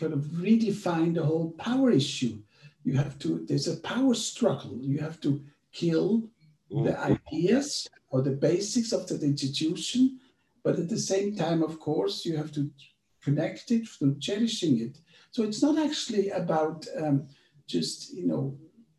[0.00, 2.38] kind of redefine the whole power issue.
[2.84, 4.78] You have to, there's a power struggle.
[4.80, 5.42] You have to
[5.72, 6.30] kill
[6.70, 10.18] the ideas or the basics of the institution,
[10.64, 12.70] but at the same time, of course, you have to
[13.26, 14.94] connect it through cherishing it.
[15.32, 17.16] So it's not actually about um,
[17.74, 18.44] just you know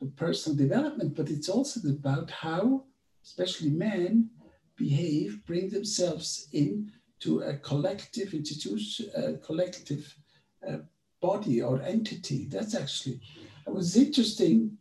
[0.01, 2.83] the personal development, but it's also about how,
[3.23, 4.29] especially men,
[4.75, 6.91] behave, bring themselves in
[7.23, 10.03] to a collective institution, a collective
[10.67, 10.79] uh,
[11.19, 12.45] body or entity.
[12.45, 13.19] That's actually,
[13.65, 14.77] it was interesting.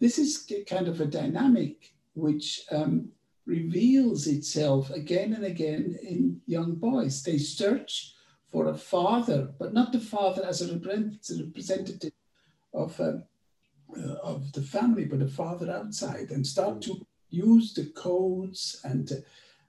[0.00, 1.76] This is kind of a dynamic
[2.14, 3.10] which um,
[3.44, 7.22] reveals itself again and again in young boys.
[7.22, 8.15] They search
[8.56, 12.14] for a father, but not the father as a representative
[12.72, 13.22] of, um,
[13.94, 18.80] uh, of the family, but a father outside, and start to use the codes.
[18.82, 19.16] And uh,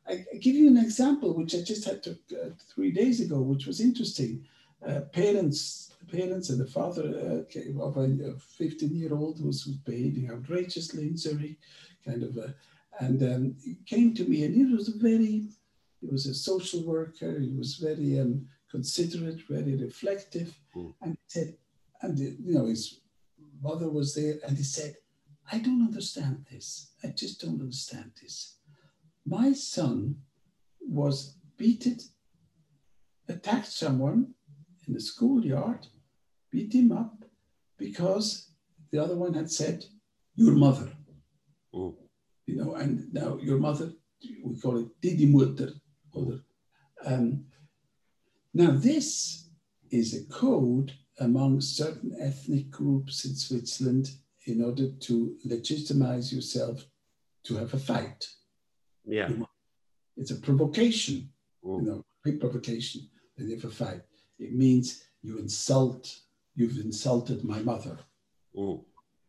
[0.09, 3.41] I, I, give you an example, which I just had to, uh, three days ago,
[3.41, 4.45] which was interesting.
[4.87, 10.31] Uh, parents, parents, and the father uh, of a 15 year old who was behaving
[10.31, 11.57] outrageously in Zurich
[12.05, 12.55] kind of a,
[13.01, 15.49] and um, he came to me and it was a very,
[15.99, 20.57] he was a social worker, he was very um, considerate, very reflective.
[20.75, 20.93] Mm.
[21.01, 21.57] And he said,
[22.01, 23.01] and you know, his
[23.61, 24.95] mother was there and he said,
[25.51, 26.91] I don't understand this.
[27.03, 28.57] I just don't understand this.
[29.25, 30.17] My son
[30.81, 31.97] was beaten,
[33.27, 34.33] attacked someone
[34.87, 35.87] in the schoolyard,
[36.51, 37.25] beat him up
[37.77, 38.51] because
[38.91, 39.85] the other one had said,
[40.35, 40.91] Your mother.
[41.73, 41.95] Mm.
[42.45, 43.91] You know, and now your mother,
[44.43, 45.71] we call it Didi Mutter.
[47.05, 47.45] Um,
[48.57, 49.49] now, this
[49.91, 54.09] is a code among certain ethnic groups in Switzerland
[54.47, 56.83] in order to legitimize yourself
[57.43, 58.27] to have a fight.
[59.05, 59.29] Yeah.
[60.15, 61.29] It's a provocation,
[61.63, 61.81] mm.
[61.81, 63.07] you know, big provocation.
[63.37, 64.01] Then you have a fight.
[64.39, 66.13] It means you insult,
[66.55, 67.99] you've insulted my mother.
[68.55, 68.83] Mm.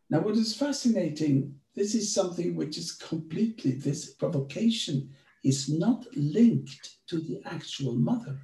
[0.09, 5.13] Now, what is fascinating, this is something which is completely, this provocation
[5.43, 8.39] is not linked to the actual mother.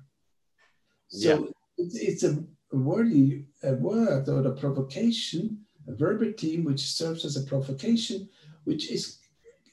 [1.08, 1.46] So yeah.
[1.78, 7.48] it's, it's a, wording, a word or a provocation, a verbatim, which serves as a
[7.48, 8.28] provocation,
[8.64, 9.20] which is,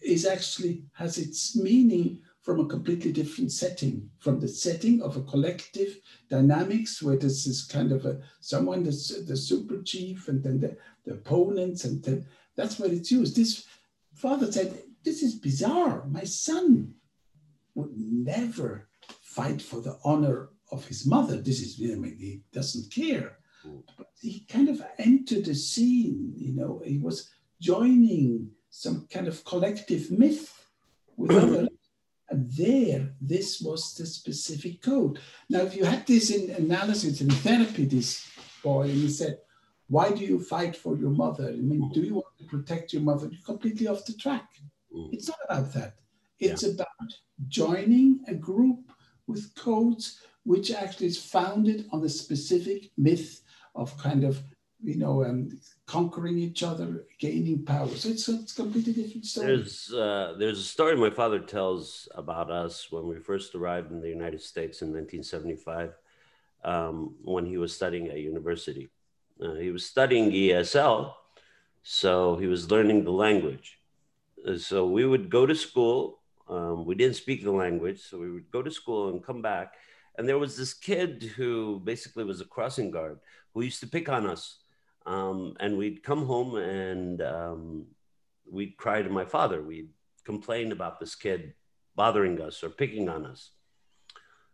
[0.04, 5.22] is actually has its meaning from a completely different setting, from the setting of a
[5.22, 10.58] collective dynamics where this is kind of a someone that's the super chief and then
[10.58, 13.36] the, the opponents and then that's where it's used.
[13.36, 13.64] This
[14.14, 16.04] father said, This is bizarre.
[16.08, 16.94] My son
[17.76, 18.88] would never
[19.20, 21.36] fight for the honor of his mother.
[21.40, 23.38] This is, I mean, he doesn't care.
[23.96, 27.30] But he kind of entered the scene, you know, he was
[27.60, 30.66] joining some kind of collective myth
[31.16, 31.68] with others
[32.32, 35.20] and there, this was the specific code.
[35.50, 38.26] Now, if you had this in analysis in therapy, this
[38.62, 39.38] boy, and he said,
[39.88, 41.48] why do you fight for your mother?
[41.48, 43.28] I mean, do you want to protect your mother?
[43.30, 44.48] You're completely off the track.
[44.96, 45.10] Mm.
[45.12, 45.96] It's not about that.
[46.38, 46.70] It's yeah.
[46.70, 47.10] about
[47.48, 48.90] joining a group
[49.26, 53.42] with codes which actually is founded on the specific myth
[53.74, 54.42] of kind of
[54.82, 55.48] you know, um,
[55.86, 57.88] conquering each other, gaining power.
[57.88, 59.46] So it's, it's a completely different story.
[59.46, 64.00] There's, uh, there's a story my father tells about us when we first arrived in
[64.00, 65.92] the United States in 1975
[66.64, 68.90] um, when he was studying at university.
[69.40, 71.14] Uh, he was studying ESL,
[71.82, 73.78] so he was learning the language.
[74.46, 76.18] Uh, so we would go to school.
[76.48, 79.74] Um, we didn't speak the language, so we would go to school and come back.
[80.16, 83.18] And there was this kid who basically was a crossing guard
[83.54, 84.62] who used to pick on us
[85.06, 87.86] um, and we'd come home and um,
[88.50, 89.62] we'd cry to my father.
[89.62, 89.90] We'd
[90.24, 91.54] complain about this kid
[91.96, 93.50] bothering us or picking on us.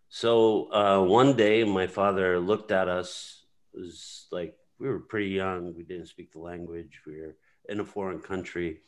[0.09, 3.44] So uh, one day, my father looked at us.
[3.75, 5.75] It was like we were pretty young.
[5.75, 7.01] We didn't speak the language.
[7.07, 7.37] We were
[7.68, 8.81] in a foreign country.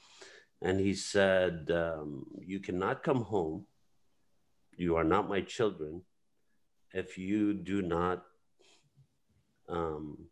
[0.63, 3.67] And he said, um, You cannot come home.
[4.77, 6.03] You are not my children
[6.93, 8.25] if you do not
[9.69, 10.27] um,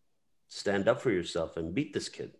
[0.49, 2.33] stand up for yourself and beat this kid.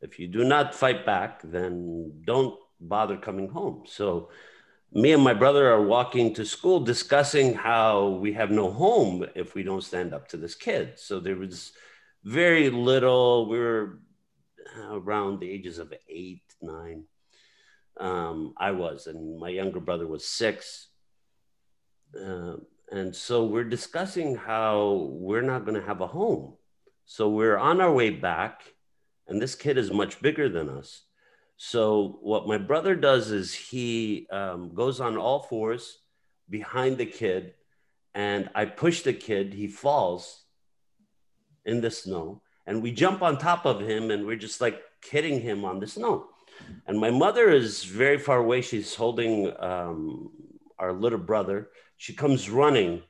[0.00, 3.84] If you do not fight back, then don't bother coming home.
[3.86, 4.30] So,
[4.92, 9.54] me and my brother are walking to school discussing how we have no home if
[9.54, 10.98] we don't stand up to this kid.
[10.98, 11.72] So, there was
[12.24, 14.00] very little, we were
[14.90, 17.04] around the ages of eight, nine.
[17.98, 20.88] Um, I was, and my younger brother was six.
[22.14, 22.56] Uh,
[22.90, 26.54] and so we're discussing how we're not going to have a home
[27.08, 28.62] so we're on our way back,
[29.28, 31.04] and this kid is much bigger than us.
[31.56, 35.98] So what my brother does is he um, goes on all fours
[36.50, 37.54] behind the kid,
[38.12, 39.54] and I push the kid.
[39.54, 40.42] He falls
[41.64, 45.40] in the snow, and we jump on top of him, and we're just like hitting
[45.40, 46.26] him on the snow.
[46.88, 48.62] And my mother is very far away.
[48.62, 50.30] She's holding um,
[50.78, 51.70] our little brother.
[51.96, 53.02] She comes running,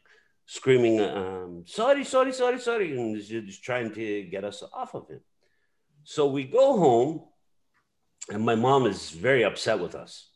[0.47, 5.21] screaming, um, "Sorry, sorry, sorry, sorry!" and she's trying to get us off of him.
[6.05, 7.25] So we go home,
[8.29, 10.31] and my mom is very upset with us.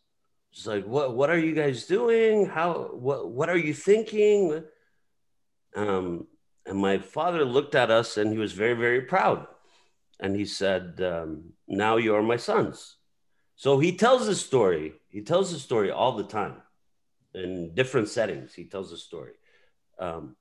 [0.50, 1.14] She's like, "What?
[1.14, 2.46] What are you guys doing?
[2.46, 2.90] How?
[2.92, 3.30] What?
[3.30, 4.64] What are you thinking?"
[5.76, 6.26] Um,
[6.66, 9.46] and my father looked at us, and he was very, very proud,
[10.18, 12.96] and he said, um, "Now you are my sons."
[13.54, 14.94] So he tells the story.
[15.08, 16.62] He tells the story all the time,
[17.34, 18.54] in different settings.
[18.54, 19.32] He tells the story.
[19.98, 20.36] Um,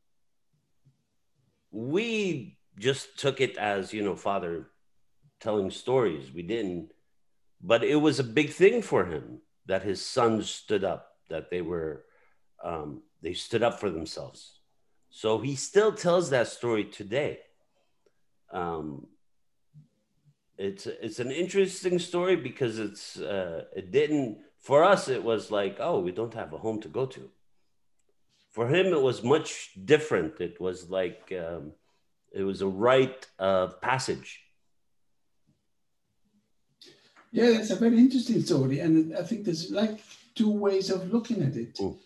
[1.72, 4.68] we just took it as you know, father
[5.40, 6.32] telling stories.
[6.34, 6.92] We didn't,
[7.62, 11.62] but it was a big thing for him that his sons stood up, that they
[11.62, 12.06] were,
[12.64, 14.60] um, they stood up for themselves.
[15.10, 17.40] So he still tells that story today.
[18.52, 19.08] Um,
[20.58, 25.78] it's it's an interesting story because it's uh, it didn't for us it was like
[25.80, 27.30] oh we don't have a home to go to.
[28.52, 30.42] For him it was much different.
[30.42, 31.74] It was like um,
[32.32, 34.42] it was a rite of passage
[37.32, 38.80] yeah, that's a very interesting story.
[38.80, 40.00] And I think there's like
[40.36, 41.76] two ways of looking at it.
[41.76, 41.98] Mm.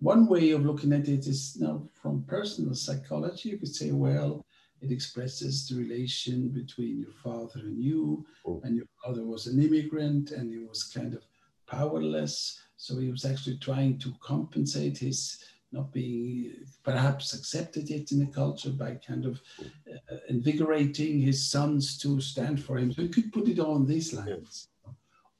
[0.00, 3.48] One way of looking at it is now from personal psychology.
[3.48, 4.44] You could say, well,
[4.80, 8.62] it expresses the relation between your father and you, mm.
[8.62, 11.24] and your father was an immigrant and he was kind of
[11.70, 12.60] powerless.
[12.76, 18.26] So he was actually trying to compensate his not being perhaps accepted yet in the
[18.26, 19.40] culture by kind of
[19.92, 22.90] uh, invigorating his sons to stand for him.
[22.92, 24.68] So you could put it on these lines.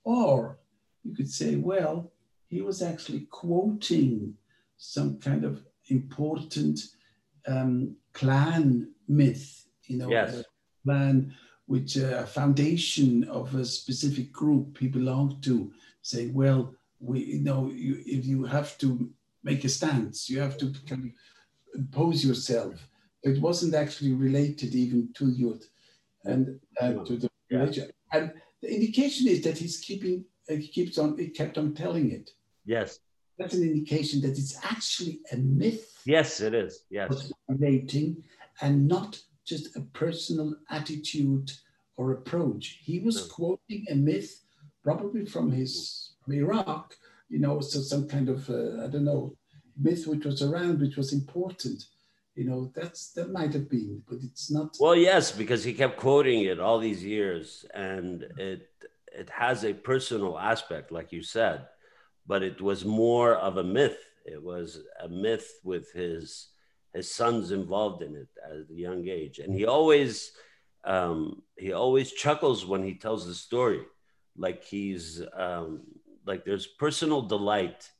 [0.05, 0.59] Or
[1.03, 2.13] you could say, well,
[2.49, 4.35] he was actually quoting
[4.77, 6.81] some kind of important
[7.47, 10.45] um, clan myth, you know, yes.
[10.85, 11.35] clan
[11.67, 15.71] which uh, a foundation of a specific group he belonged to,
[16.09, 19.11] say, well, we, you know, you, if you have to
[19.43, 20.29] make a stance.
[20.29, 21.11] You have to kind of
[21.81, 22.75] impose yourself.
[23.23, 25.69] It wasn't actually related even to youth
[26.25, 27.91] and uh, to the religion.
[28.13, 28.33] And
[28.63, 32.31] the indication is that he's keeping, uh, he keeps on, he kept on telling it.
[32.65, 33.01] Yes.
[33.39, 36.03] That's an indication that it's actually a myth.
[36.05, 36.85] Yes, it is.
[36.91, 37.33] Yes.
[37.49, 38.23] Relating
[38.61, 41.53] and not just a personal attitude
[41.97, 42.81] or approach.
[42.83, 44.45] He was quoting a myth,
[44.83, 46.95] probably from his from Iraq,
[47.29, 49.37] you know, so some kind of uh, I don't know
[49.81, 51.85] myth which was around, which was important.
[52.35, 54.77] You know, that's that might have been, but it's not.
[54.79, 58.69] Well, yes, because he kept quoting it all these years, and it
[59.13, 61.67] it has a personal aspect, like you said,
[62.27, 63.99] but it was more of a myth.
[64.25, 66.49] It was a myth with his
[66.95, 70.31] his sons involved in it at a young age, and he always
[70.85, 73.83] um, he always chuckles when he tells the story,
[74.39, 75.83] like he's um,
[76.27, 77.91] like there's personal delight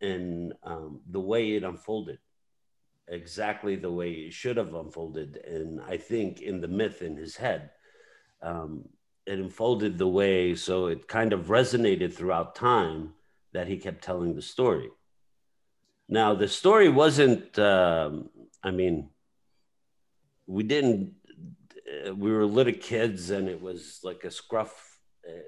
[0.00, 2.18] in um, the way it unfolded
[3.08, 5.36] exactly the way it should have unfolded.
[5.36, 7.70] And i think in the myth in his head
[8.42, 8.88] um,
[9.26, 13.14] it unfolded the way so it kind of resonated throughout time
[13.52, 14.90] that he kept telling the story.
[16.08, 18.28] Now the story wasn't um,
[18.62, 19.08] i mean
[20.46, 21.14] we didn't
[22.06, 24.91] uh, we were little kids and it was like a scruff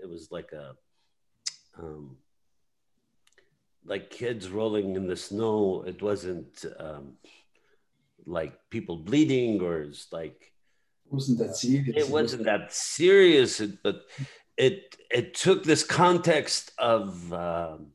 [0.03, 0.75] it was like a
[1.79, 2.17] um,
[3.85, 5.85] like kids rolling in the snow.
[5.87, 7.15] It wasn't um,
[8.27, 10.53] like people bleeding or it's like
[11.07, 11.97] it wasn't that serious.
[11.97, 14.03] It wasn't that serious, but
[14.57, 17.33] it it took this context of.
[17.33, 17.89] Um,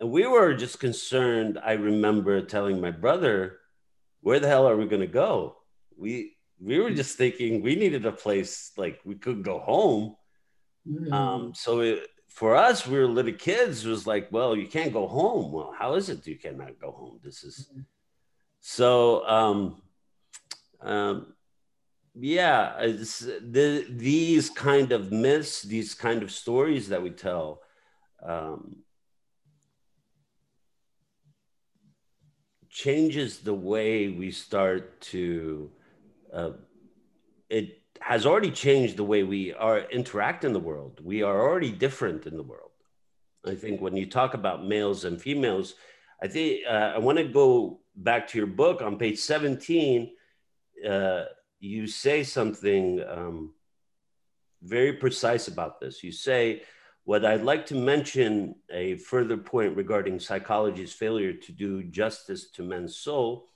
[0.00, 1.58] and we were just concerned.
[1.62, 3.58] I remember telling my brother,
[4.20, 5.56] "Where the hell are we going to go?"
[5.96, 10.16] We we were just thinking we needed a place like we could go home.
[10.88, 11.12] Mm.
[11.12, 13.84] Um, so it, for us, we were little kids.
[13.84, 15.52] It was like, well, you can't go home.
[15.52, 17.20] Well, how is it you cannot go home?
[17.22, 17.70] This is
[18.60, 19.26] so.
[19.26, 19.82] Um,
[20.80, 21.34] um,
[22.14, 27.60] yeah, the, these kind of myths, these kind of stories that we tell.
[28.22, 28.82] Um,
[32.70, 35.70] changes the way we start to
[36.32, 36.50] uh,
[37.48, 41.00] it has already changed the way we are interact in the world.
[41.02, 42.70] We are already different in the world.
[43.46, 45.74] I think when you talk about males and females,
[46.22, 50.10] I think uh, I want to go back to your book on page 17.
[50.86, 51.24] Uh,
[51.58, 53.54] you say something um,
[54.62, 56.02] very precise about this.
[56.02, 56.62] You say,
[57.04, 62.62] What I'd like to mention a further point regarding psychology's failure to do justice to
[62.62, 63.49] men's soul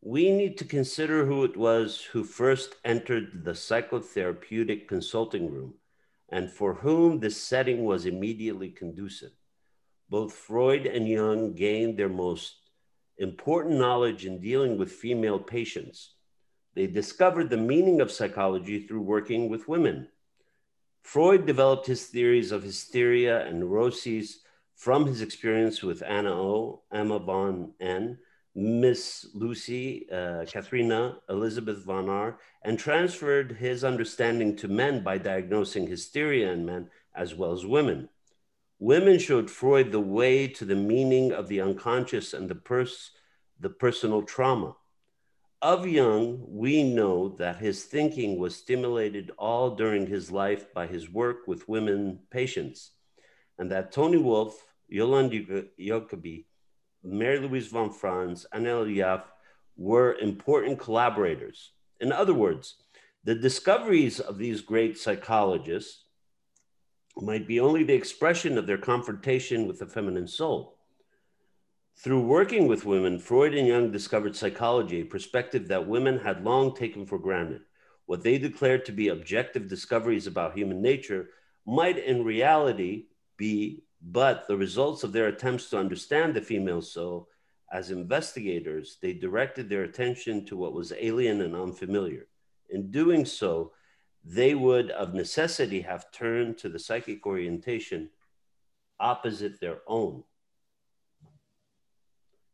[0.00, 5.74] we need to consider who it was who first entered the psychotherapeutic consulting room
[6.28, 9.32] and for whom this setting was immediately conducive.
[10.08, 12.56] Both Freud and Jung gained their most
[13.18, 16.14] important knowledge in dealing with female patients.
[16.74, 20.08] They discovered the meaning of psychology through working with women.
[21.02, 24.40] Freud developed his theories of hysteria and neuroses
[24.74, 28.18] from his experience with Anna O, Emmy von N,
[28.58, 35.86] Miss Lucy, uh, Katharina, Elizabeth von R, and transferred his understanding to men by diagnosing
[35.86, 38.08] hysteria in men as well as women.
[38.78, 43.10] Women showed Freud the way to the meaning of the unconscious and the, pers-
[43.60, 44.74] the personal trauma.
[45.60, 51.10] Of Jung, we know that his thinking was stimulated all during his life by his
[51.10, 52.92] work with women patients,
[53.58, 54.54] and that Toni Wolff,
[54.90, 56.46] Jolande Jacobi,
[57.06, 59.22] Marie-Louise von Franz, and Eliaf
[59.76, 61.72] were important collaborators.
[62.00, 62.76] In other words,
[63.24, 66.04] the discoveries of these great psychologists
[67.16, 70.78] might be only the expression of their confrontation with the feminine soul.
[71.98, 76.74] Through working with women, Freud and Jung discovered psychology, a perspective that women had long
[76.74, 77.62] taken for granted.
[78.04, 81.30] What they declared to be objective discoveries about human nature
[81.66, 83.06] might in reality
[83.38, 87.28] be but the results of their attempts to understand the female soul
[87.72, 92.28] as investigators, they directed their attention to what was alien and unfamiliar.
[92.70, 93.72] In doing so,
[94.24, 98.10] they would of necessity have turned to the psychic orientation
[98.98, 100.24] opposite their own.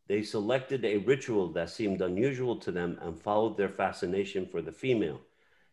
[0.09, 4.73] They selected a ritual that seemed unusual to them and followed their fascination for the
[4.73, 5.21] female,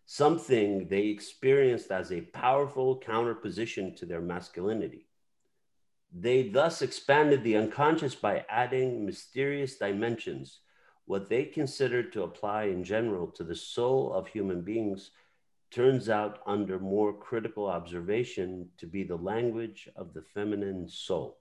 [0.05, 5.09] something they experienced as a powerful counterposition to their masculinity.
[6.12, 10.60] They thus expanded the unconscious by adding mysterious dimensions,
[11.05, 15.12] what they considered to apply in general to the soul of human beings
[15.72, 21.38] turns out under more critical observation to be the language of the feminine soul.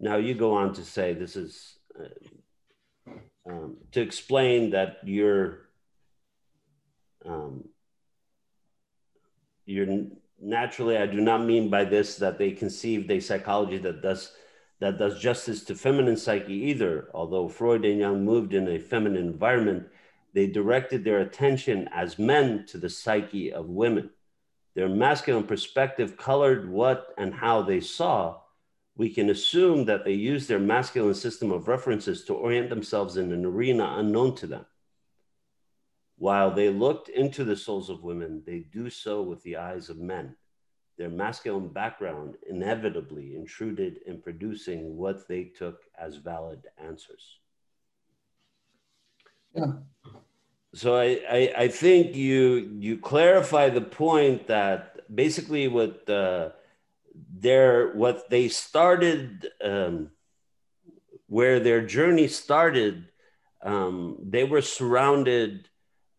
[0.00, 3.10] Now, you go on to say this is uh,
[3.50, 5.68] um, to explain that you're
[7.24, 7.64] um,
[9.66, 10.06] you're
[10.40, 14.32] naturally, I do not mean by this that they conceived a psychology that does
[14.80, 17.08] that does justice to feminine psyche either.
[17.12, 19.88] Although Freud and Jung moved in a feminine environment,
[20.34, 24.10] they directed their attention as men to the psyche of women.
[24.74, 28.38] Their masculine perspective colored what and how they saw.
[28.96, 33.32] We can assume that they used their masculine system of references to orient themselves in
[33.32, 34.66] an arena unknown to them.
[36.18, 39.98] While they looked into the souls of women, they do so with the eyes of
[39.98, 40.34] men.
[40.96, 47.38] Their masculine background inevitably intruded in producing what they took as valid answers.
[49.54, 49.72] Yeah.
[50.74, 56.50] So I, I, I think you you clarify the point that basically what uh,
[57.32, 60.10] their what they started um,
[61.26, 63.08] where their journey started
[63.62, 65.68] um, they were surrounded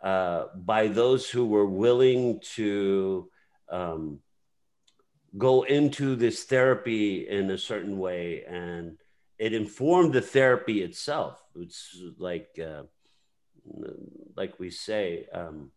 [0.02, 3.30] uh, by those who were willing to
[3.70, 4.20] um,
[5.38, 8.44] go into this therapy in a certain way.
[8.46, 8.98] And
[9.38, 11.42] it informed the therapy itself.
[11.56, 12.84] It's like uh,
[14.36, 15.72] like we say um,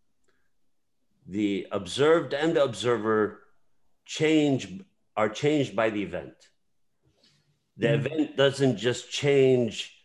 [1.27, 3.43] the observed and the observer
[4.05, 4.81] change
[5.17, 6.35] are changed by the event.
[7.77, 8.07] The mm-hmm.
[8.07, 9.97] event doesn't just change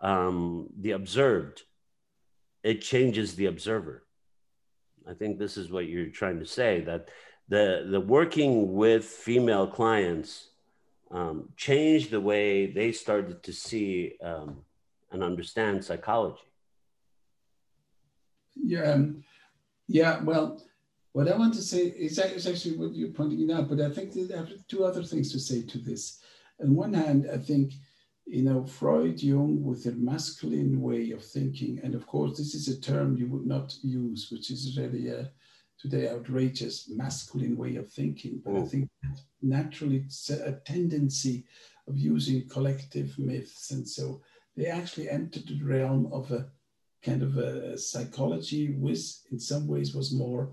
[0.00, 1.62] um, the observed
[2.64, 4.02] it changes the observer.
[5.08, 7.10] I think this is what you're trying to say that
[7.48, 10.48] the the working with female clients
[11.10, 14.62] um, changed the way they started to see um,
[15.12, 16.40] and understand psychology.
[18.56, 19.22] Yeah, um,
[19.86, 20.22] yeah.
[20.22, 20.62] Well,
[21.12, 24.14] what I want to say is, is actually what you're pointing out, but I think
[24.14, 26.20] there are two other things to say to this.
[26.62, 27.74] On one hand, I think
[28.26, 32.68] you know, Freud, Jung, with their masculine way of thinking, and of course, this is
[32.68, 35.30] a term you would not use, which is really a
[35.78, 38.40] today outrageous masculine way of thinking.
[38.44, 38.62] But oh.
[38.62, 38.88] I think
[39.42, 41.44] naturally it's a tendency
[41.86, 44.22] of using collective myths, and so
[44.56, 46.46] they actually entered the realm of a
[47.02, 49.00] kind of a psychology, which
[49.30, 50.50] in some ways was more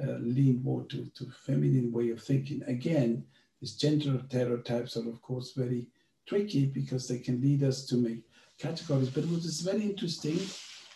[0.00, 2.62] uh, lean more to, to feminine way of thinking.
[2.68, 3.24] Again,
[3.60, 5.88] these gender stereotypes are of course very
[6.28, 8.22] tricky because they can lead us to make
[8.58, 9.10] categories.
[9.10, 10.38] But what is very interesting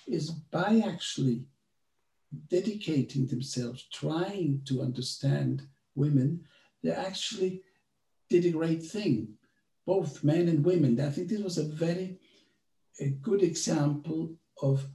[0.06, 1.44] is by actually
[2.50, 5.62] dedicating themselves, trying to understand
[5.94, 6.44] women,
[6.82, 7.62] they actually
[8.28, 9.28] did a great thing,
[9.86, 11.00] both men and women.
[11.00, 12.18] I think this was a very
[13.00, 14.86] a good example of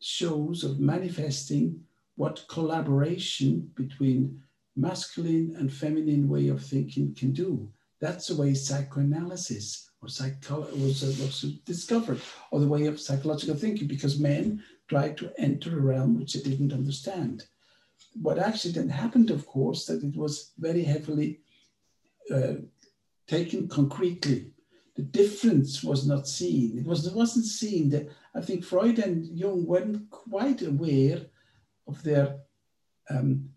[0.00, 1.80] shows of manifesting
[2.16, 4.40] what collaboration between
[4.76, 7.68] masculine and feminine way of thinking can do.
[8.00, 12.20] That's the way psychoanalysis or psychology was, was discovered,
[12.50, 16.40] or the way of psychological thinking, because men tried to enter a realm which they
[16.40, 17.44] didn't understand.
[18.20, 21.40] What actually then happened, of course, that it was very heavily
[22.30, 22.54] uh,
[23.26, 24.50] taken concretely.
[24.96, 26.78] The difference was not seen.
[26.78, 31.22] It was it wasn't seen that I think Freud and Jung weren't quite aware
[31.88, 32.36] of their
[33.10, 33.48] um,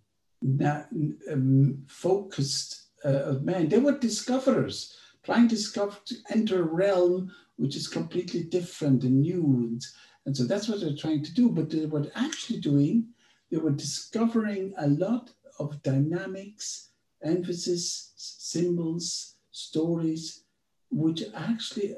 [1.31, 3.69] um, focused uh, men.
[3.69, 9.21] They were discoverers, trying to discover to enter a realm which is completely different and
[9.21, 9.43] new.
[9.43, 9.81] And,
[10.25, 11.49] and so that's what they're trying to do.
[11.49, 13.07] But they were actually doing,
[13.51, 16.89] they were discovering a lot of dynamics,
[17.23, 20.43] emphasis, symbols, stories,
[20.91, 21.95] which actually,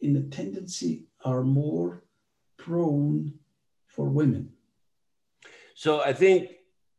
[0.00, 2.04] in a tendency, are more
[2.56, 3.34] prone
[3.86, 4.50] for women.
[5.74, 6.50] So I think,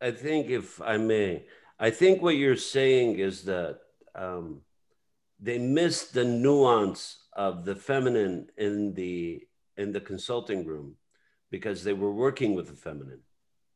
[0.02, 1.46] I think, if I may,
[1.80, 3.80] I think what you're saying is that
[4.16, 4.62] um,
[5.40, 9.42] they missed the nuance of the feminine in the
[9.76, 10.96] in the consulting room
[11.50, 13.22] because they were working with the feminine.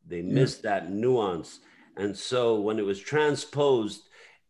[0.05, 0.79] They missed yeah.
[0.79, 1.59] that nuance,
[1.97, 4.03] and so when it was transposed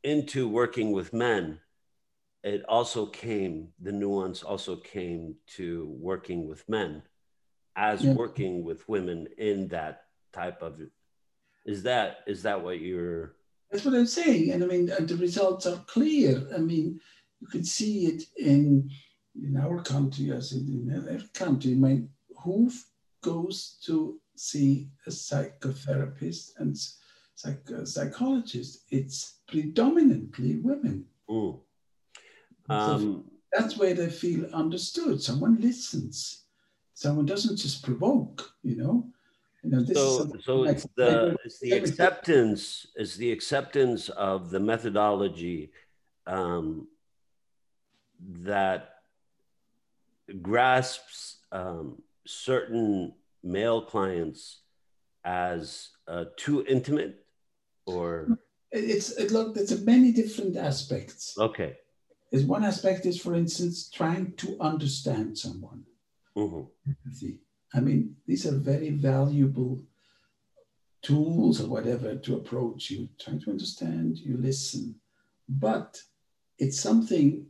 [0.03, 1.59] into working with men,
[2.43, 3.69] it also came.
[3.81, 7.01] The nuance also came to working with men,
[7.75, 8.13] as yeah.
[8.13, 10.79] working with women in that type of
[11.65, 13.33] is that is that what you're
[13.69, 16.47] that's what i'm saying and i mean and the results are clear.
[16.53, 16.99] I mean
[17.39, 18.89] you can see it in
[19.35, 21.71] in our country as in every country.
[21.73, 22.09] I mean
[22.43, 22.71] who
[23.21, 26.77] goes to see a psychotherapist and
[27.35, 28.85] psych- psychologist.
[28.89, 31.05] It's predominantly women.
[31.29, 31.59] Mm.
[32.69, 35.21] um, so that's where they feel understood.
[35.21, 36.43] Someone listens.
[36.93, 39.07] Someone doesn't just provoke you know
[39.63, 45.71] you know, so, so it's the it's the acceptance is the acceptance of the methodology
[46.25, 46.87] um,
[48.43, 48.89] that
[50.41, 54.61] grasps um, certain male clients
[55.25, 57.25] as uh, too intimate,
[57.85, 58.37] or
[58.71, 59.55] it's it, look.
[59.55, 61.35] There's many different aspects.
[61.37, 61.77] Okay.
[62.31, 65.83] Is one aspect is, for instance, trying to understand someone.
[66.35, 66.63] Mm-hmm.
[66.89, 67.39] Empathy
[67.73, 69.81] I mean, these are very valuable
[71.01, 74.95] tools or whatever to approach you, trying to understand, you listen.
[75.47, 76.01] But
[76.57, 77.47] it's something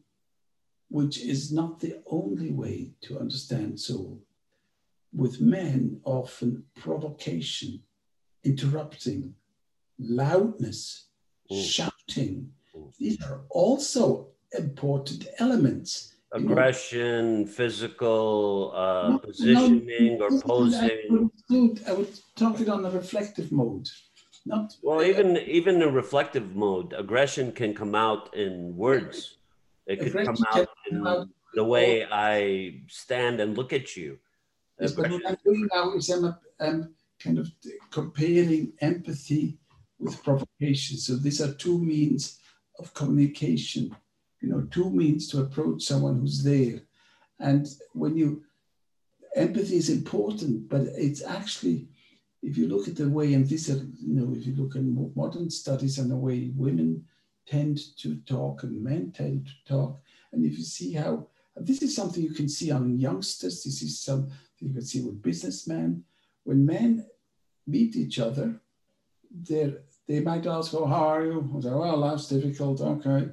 [0.90, 4.22] which is not the only way to understand soul.
[5.14, 7.84] With men, often provocation,
[8.44, 9.34] interrupting,
[10.00, 11.08] loudness,
[11.52, 11.64] mm.
[11.64, 12.96] shouting, mm.
[12.98, 21.30] these are also important elements aggression, physical uh, no, positioning, no, or posing.
[21.50, 23.88] I would, I would talk it on a reflective mode.
[24.46, 29.38] Not well, even even in reflective mode, aggression can come out in words.
[29.88, 34.20] It could come out in out the way I stand and look at you.
[34.80, 37.50] Yes, but what I'm doing now is I'm, I'm kind of
[37.90, 39.58] comparing empathy
[40.00, 40.98] with provocation.
[40.98, 42.40] So these are two means
[42.80, 43.96] of communication
[44.42, 46.82] you know, two means to approach someone who's there.
[47.40, 48.44] And when you,
[49.36, 51.88] empathy is important, but it's actually,
[52.42, 54.84] if you look at the way, and these are, you know, if you look at
[55.16, 57.06] modern studies and the way women
[57.48, 60.00] tend to talk and men tend to talk,
[60.32, 64.00] and if you see how, this is something you can see on youngsters, this is
[64.00, 66.04] something you can see with businessmen.
[66.44, 67.06] When men
[67.66, 68.60] meet each other,
[69.32, 71.54] they're, they might ask, oh, how are you?
[71.58, 73.30] I say, well, life's difficult, okay.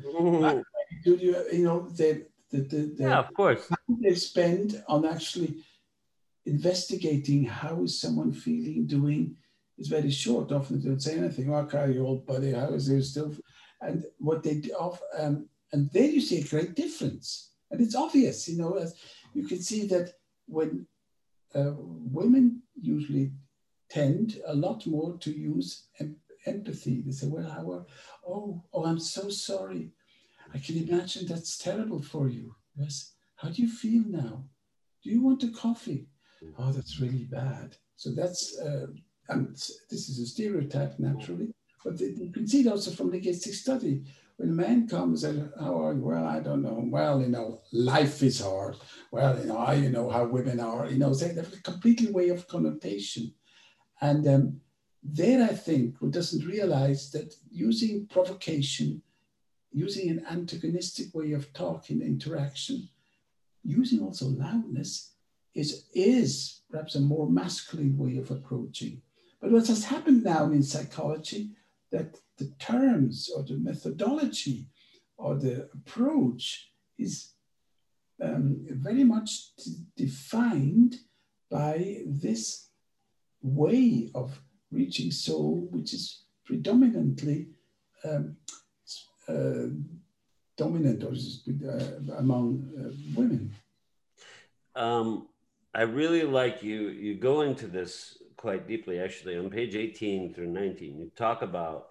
[1.04, 3.70] Do you you know the the, the, the yeah of course.
[4.00, 5.62] they spend on actually
[6.46, 9.36] investigating how is someone feeling doing
[9.78, 10.52] is very short.
[10.52, 13.34] Often they don't say anything okay you old buddy how is there still
[13.80, 14.74] and what they do
[15.18, 17.50] um, and there you see a great difference.
[17.70, 18.94] And it's obvious you know as
[19.34, 20.12] you can see that
[20.46, 20.86] when
[21.54, 23.32] uh, women usually
[23.88, 27.02] tend a lot more to use em- empathy.
[27.02, 27.86] They say well how are
[28.26, 29.90] oh oh i'm so sorry
[30.54, 32.54] I can imagine that's terrible for you.
[32.76, 33.14] Yes.
[33.36, 34.44] How do you feel now?
[35.02, 36.06] Do you want a coffee?
[36.58, 37.76] Oh, that's really bad.
[37.96, 38.86] So that's, uh,
[39.28, 39.48] and
[39.90, 41.52] this is a stereotype naturally,
[41.84, 44.04] but you can see it also from the linguistic study.
[44.36, 46.02] When a man comes and, you?
[46.02, 46.84] Well, I don't know.
[46.86, 48.76] Well, you know, life is hard.
[49.12, 52.10] Well, you know, I, you know how women are, you know, they have a completely
[52.10, 53.32] way of connotation.
[54.00, 54.60] And um,
[55.02, 59.02] there, I think, one doesn't realize that using provocation
[59.74, 62.88] using an antagonistic way of talking, interaction,
[63.64, 65.10] using also loudness
[65.54, 69.02] is, is perhaps a more masculine way of approaching.
[69.40, 71.50] But what has happened now in psychology
[71.90, 74.68] that the terms or the methodology
[75.16, 77.32] or the approach is
[78.22, 79.50] um, very much
[79.96, 80.96] defined
[81.50, 82.68] by this
[83.42, 87.48] way of reaching soul, which is predominantly
[88.04, 88.36] um,
[90.56, 91.14] dominant or
[91.68, 93.52] uh, among uh, women.
[94.76, 95.28] Um,
[95.74, 96.88] I really like you.
[96.88, 99.36] You go into this quite deeply, actually.
[99.36, 101.88] On page 18 through 19, you talk about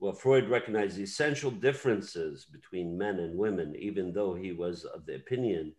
[0.00, 5.06] well, Freud recognized the essential differences between men and women, even though he was of
[5.06, 5.72] the opinion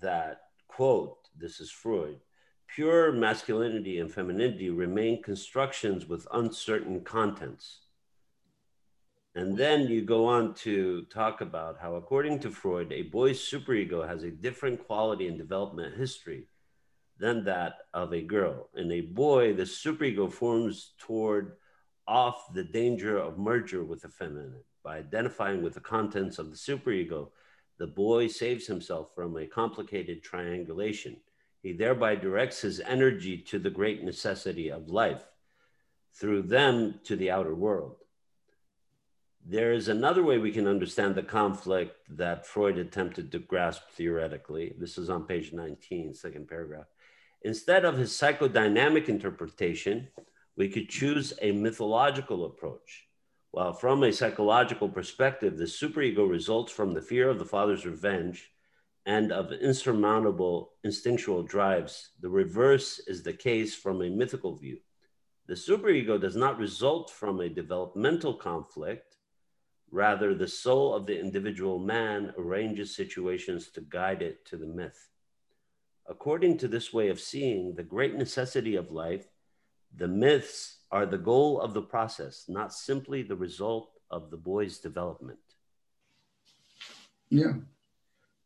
[0.00, 2.20] that, quote, this is Freud,
[2.66, 7.78] pure masculinity and femininity remain constructions with uncertain contents.
[9.36, 14.08] And then you go on to talk about how, according to Freud, a boy's superego
[14.08, 16.48] has a different quality and development history
[17.18, 18.70] than that of a girl.
[18.74, 21.58] In a boy, the superego forms toward
[22.08, 24.62] off the danger of merger with the feminine.
[24.82, 27.28] By identifying with the contents of the superego,
[27.76, 31.18] the boy saves himself from a complicated triangulation.
[31.62, 35.26] He thereby directs his energy to the great necessity of life,
[36.14, 37.96] through them to the outer world.
[39.48, 44.74] There is another way we can understand the conflict that Freud attempted to grasp theoretically.
[44.76, 46.86] This is on page 19, second paragraph.
[47.42, 50.08] Instead of his psychodynamic interpretation,
[50.56, 53.06] we could choose a mythological approach.
[53.52, 58.50] While from a psychological perspective, the superego results from the fear of the father's revenge
[59.06, 64.78] and of insurmountable instinctual drives, the reverse is the case from a mythical view.
[65.46, 69.15] The superego does not result from a developmental conflict.
[69.96, 75.08] Rather, the soul of the individual man arranges situations to guide it to the myth.
[76.06, 79.26] According to this way of seeing, the great necessity of life
[79.96, 84.78] the myths are the goal of the process, not simply the result of the boy's
[84.78, 85.38] development.
[87.30, 87.54] Yeah.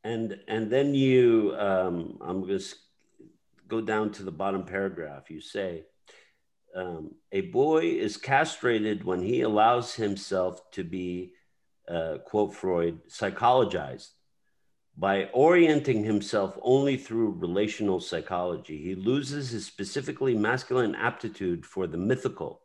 [0.05, 2.75] And and then you, um, I'm going to
[3.67, 5.31] go down to the bottom paragraph.
[5.31, 5.87] You say,
[6.77, 11.33] um, a boy is castrated when he allows himself to be,
[11.91, 14.11] uh, quote Freud, psychologized
[15.01, 21.97] by orienting himself only through relational psychology, he loses his specifically masculine aptitude for the
[21.97, 22.61] mythical.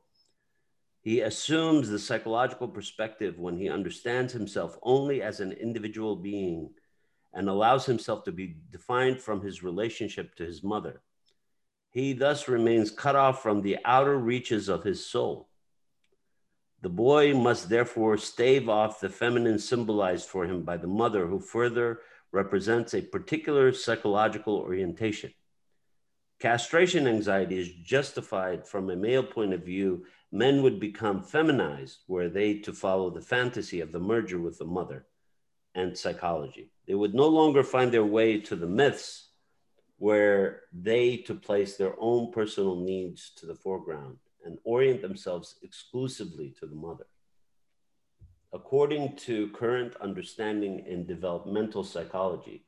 [1.00, 6.72] He assumes the psychological perspective when he understands himself only as an individual being
[7.34, 11.02] and allows himself to be defined from his relationship to his mother.
[11.92, 15.48] He thus remains cut off from the outer reaches of his soul.
[16.86, 21.40] The boy must therefore stave off the feminine symbolized for him by the mother, who
[21.40, 25.34] further represents a particular psychological orientation.
[26.40, 30.06] Castration anxiety is justified from a male point of view.
[30.32, 34.66] Men would become feminized were they to follow the fantasy of the merger with the
[34.66, 35.08] mother
[35.74, 36.70] and psychology.
[36.86, 39.30] They would no longer find their way to the myths
[39.98, 46.56] where they to place their own personal needs to the foreground and orient themselves exclusively
[46.60, 47.08] to the mother.
[48.54, 52.64] According to current understanding in developmental psychology,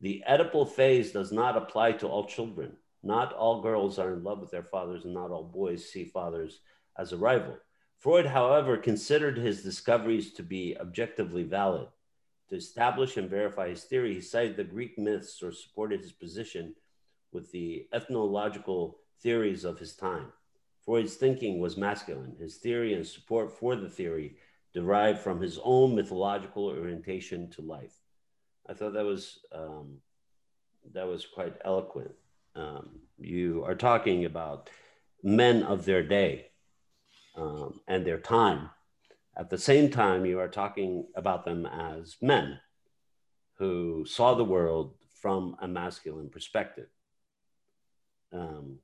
[0.00, 2.76] the Oedipal phase does not apply to all children.
[3.02, 6.60] Not all girls are in love with their fathers, and not all boys see fathers
[6.98, 7.56] as a rival.
[7.98, 11.88] Freud, however, considered his discoveries to be objectively valid.
[12.48, 16.74] To establish and verify his theory, he cited the Greek myths or supported his position
[17.32, 20.32] with the ethnological theories of his time.
[20.90, 22.34] Freud's thinking was masculine.
[22.40, 24.34] His theory and support for the theory
[24.74, 27.94] derived from his own mythological orientation to life.
[28.68, 29.98] I thought that was um,
[30.92, 32.10] that was quite eloquent.
[32.56, 32.88] Um,
[33.18, 34.68] you are talking about
[35.22, 36.46] men of their day
[37.36, 38.70] um, and their time.
[39.36, 42.58] At the same time, you are talking about them as men
[43.58, 46.88] who saw the world from a masculine perspective.
[48.32, 48.80] Um,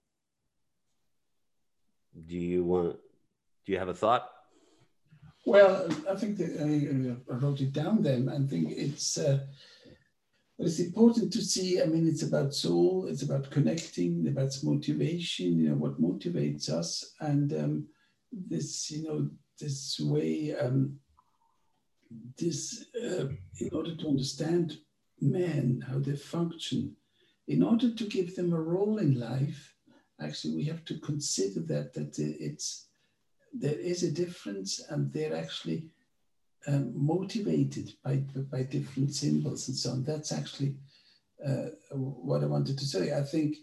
[2.25, 2.97] do you want?
[3.65, 4.31] Do you have a thought?
[5.45, 8.29] Well, I think that I, I wrote it down then.
[8.29, 9.41] I think it's uh,
[10.59, 11.83] it's important to see.
[11.83, 13.07] I mean, it's about soul.
[13.07, 14.27] It's about connecting.
[14.29, 15.59] About motivation.
[15.59, 17.87] You know what motivates us, and um,
[18.33, 19.29] this you know
[19.61, 20.55] this way.
[20.57, 20.99] Um,
[22.39, 23.27] this uh,
[23.61, 24.79] in order to understand
[25.21, 26.95] men how they function,
[27.49, 29.76] in order to give them a role in life,
[30.21, 32.87] actually we have to consider that that it's
[33.53, 35.87] there is a difference and they're actually
[36.67, 38.17] um, motivated by,
[38.51, 40.05] by different symbols and so on.
[40.05, 40.75] That's actually
[41.45, 43.17] uh, what I wanted to say.
[43.17, 43.57] I think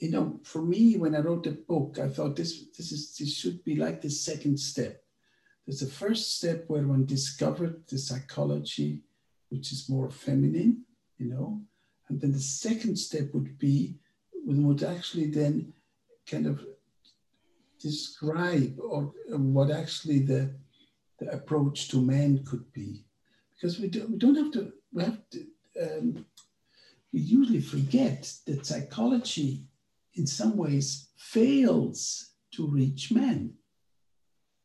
[0.00, 3.34] you know, for me, when I wrote the book, I thought this this is this
[3.34, 5.02] should be like the second step.
[5.66, 9.02] There's a first step where one discovered the psychology,
[9.48, 10.84] which is more feminine,
[11.16, 11.62] you know,
[12.08, 13.96] and then the second step would be
[14.44, 15.72] one would actually then
[16.30, 16.64] kind of
[17.80, 20.54] describe or what actually the,
[21.18, 23.04] the approach to men could be,
[23.54, 25.46] because we don't we don't have to we have to.
[25.82, 26.26] Um,
[27.12, 29.64] we usually forget that psychology
[30.14, 33.54] in some ways fails to reach men.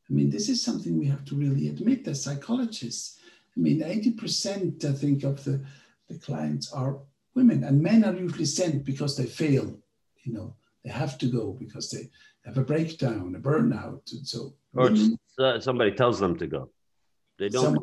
[0.10, 3.20] I mean, this is something we have to really admit as psychologists.
[3.56, 5.64] I mean, 80%, I think, of the,
[6.08, 6.98] the clients are
[7.40, 9.68] women, and men are usually sent because they fail.
[10.24, 12.04] You know, they have to go because they
[12.46, 14.06] have a breakdown, a burnout.
[14.14, 14.40] And so,
[14.76, 15.18] or women,
[15.60, 16.70] somebody tells them to go.
[17.40, 17.78] They don't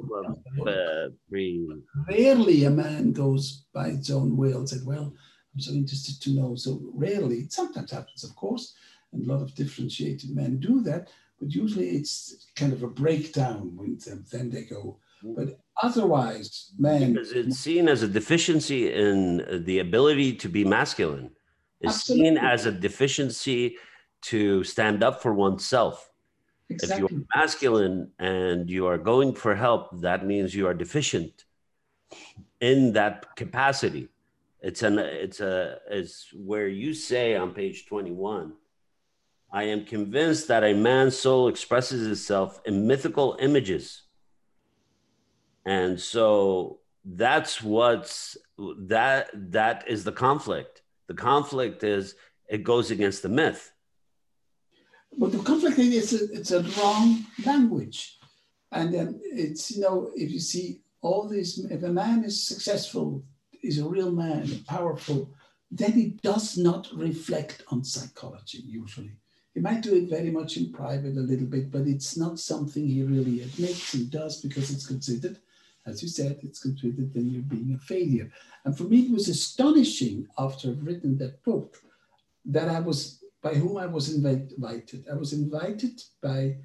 [0.69, 1.09] uh,
[2.09, 5.15] Rarely a man goes by his own will and said, Well,
[5.55, 6.55] I'm so interested to know.
[6.57, 8.75] So rarely, it sometimes happens, of course,
[9.13, 11.09] and a lot of differentiated men do that,
[11.41, 13.99] but usually it's kind of a breakdown when
[14.31, 14.99] then they go.
[15.23, 17.13] But otherwise, men.
[17.13, 21.31] Because it's seen as a deficiency in the ability to be masculine,
[21.81, 22.25] it's Absolutely.
[22.27, 23.77] seen as a deficiency
[24.23, 26.11] to stand up for oneself.
[26.69, 27.05] Exactly.
[27.05, 31.45] If you're masculine and you are going for help, that means you are deficient
[32.61, 34.09] in that capacity.
[34.61, 38.55] It's an it's a it's where you say on page 21,
[39.53, 44.03] I am convinced that a man's soul expresses itself in mythical images.
[45.67, 48.37] And so that's what's
[48.79, 50.83] that that is the conflict.
[51.09, 52.15] The conflict is
[52.49, 53.73] it goes against the myth.
[55.19, 58.19] But the conflict is a, it's a wrong language.
[58.73, 63.25] And then it's, you know, if you see all these, if a man is successful
[63.63, 65.31] is a real man, powerful,
[65.71, 69.13] then he does not reflect on psychology usually.
[69.55, 72.87] He might do it very much in private a little bit, but it's not something
[72.87, 75.39] he really admits and does because it's considered,
[75.87, 78.31] as you said, it's considered then you're being a failure.
[78.65, 81.83] And for me, it was astonishing after I've written that book
[82.45, 85.07] that I was, by whom I was invited.
[85.11, 86.57] I was invited by a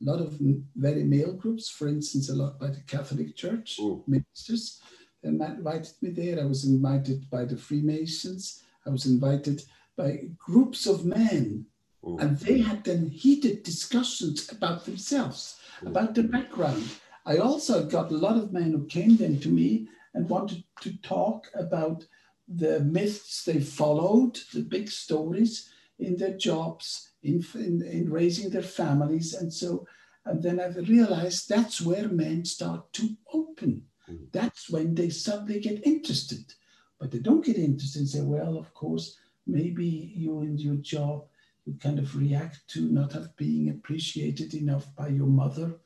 [0.00, 0.38] lot of
[0.76, 4.02] very male groups, for instance, a lot by the Catholic Church Ooh.
[4.06, 4.80] ministers
[5.22, 6.40] invited me there.
[6.40, 8.62] I was invited by the Freemasons.
[8.86, 9.62] I was invited
[9.96, 11.66] by groups of men.
[12.02, 16.88] And they had then heated discussions about themselves, about their background.
[17.26, 20.96] I also got a lot of men who came then to me and wanted to
[20.98, 22.06] talk about
[22.48, 28.62] the myths they followed, the big stories in their jobs, in, in, in raising their
[28.62, 29.34] families.
[29.34, 29.86] And so,
[30.24, 34.26] and then I realized that's where men start to open mm.
[34.32, 36.54] that's when they suddenly get interested.
[36.98, 39.16] But they don't get interested and say, well, of course,
[39.46, 41.24] maybe you in your job,
[41.64, 45.76] you kind of react to not have being appreciated enough by your mother.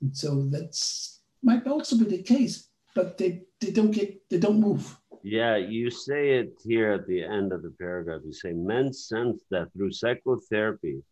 [0.00, 4.60] And so that's might also be the case, but they, they don't get they don't
[4.60, 4.96] move.
[5.22, 8.22] Yeah, you say it here at the end of the paragraph.
[8.24, 11.02] You say men sense that through psychotherapy,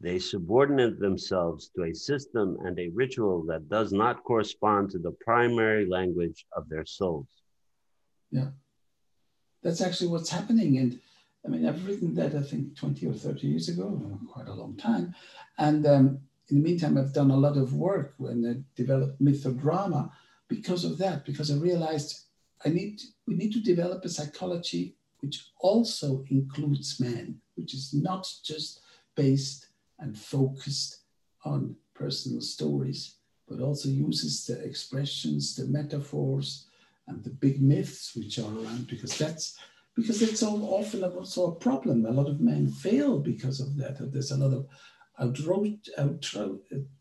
[0.00, 5.12] they subordinate themselves to a system and a ritual that does not correspond to the
[5.20, 7.28] primary language of their souls.
[8.30, 8.48] Yeah,
[9.62, 10.78] that's actually what's happening.
[10.78, 11.00] And
[11.46, 14.76] I mean, I've written that I think 20 or 30 years ago, quite a long
[14.76, 15.14] time.
[15.58, 16.18] And um,
[16.50, 20.10] in the meantime, I've done a lot of work when I developed mythodrama
[20.48, 22.24] because of that, because I realized
[22.64, 28.30] I need we need to develop a psychology which also includes men, which is not
[28.44, 28.80] just
[29.14, 29.68] based
[29.98, 30.98] and focused
[31.44, 33.16] on personal stories,
[33.48, 36.66] but also uses the expressions, the metaphors,
[37.06, 39.58] and the big myths which are around because that's
[39.96, 42.04] because it's so often also a problem.
[42.04, 43.96] A lot of men fail because of that.
[44.12, 44.66] There's a lot of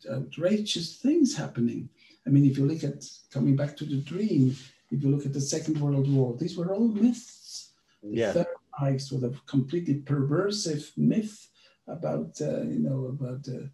[0.09, 1.89] outrageous things happening.
[2.25, 4.55] I mean, if you look at coming back to the dream,
[4.91, 7.71] if you look at the Second World War, these were all myths.
[8.01, 8.31] Yeah.
[8.31, 8.47] The Third
[8.81, 11.47] Reich was a completely perversive myth
[11.87, 13.67] about uh, you know about uh,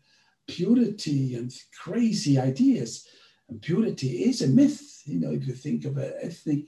[0.47, 3.07] purity and crazy ideas.
[3.49, 5.01] And purity is a myth.
[5.05, 6.65] You know, if you think of an ethnic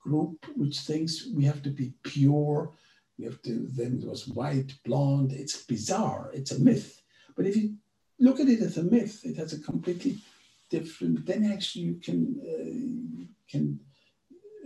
[0.00, 2.72] group which thinks we have to be pure,
[3.18, 3.66] we have to.
[3.70, 5.32] Then it was white, blonde.
[5.32, 6.30] It's bizarre.
[6.32, 6.99] It's a myth.
[7.36, 7.76] But if you
[8.18, 10.18] look at it as a myth, it has a completely
[10.70, 11.26] different.
[11.26, 13.80] Then actually you can uh, can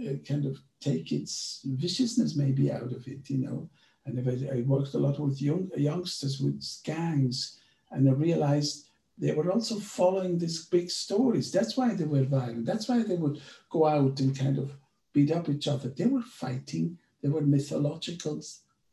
[0.01, 3.29] uh, kind of take its viciousness maybe out of it.
[3.31, 3.71] You know
[4.07, 7.59] and I, I worked a lot with young, youngsters with gangs,
[7.91, 11.53] and I realized they were also following these big stories.
[11.53, 12.67] That's why they were violent.
[12.67, 13.41] That's why they would
[13.71, 14.73] go out and kind of
[15.13, 15.89] beat up each other.
[15.89, 16.99] They were fighting.
[17.23, 18.43] They were mythological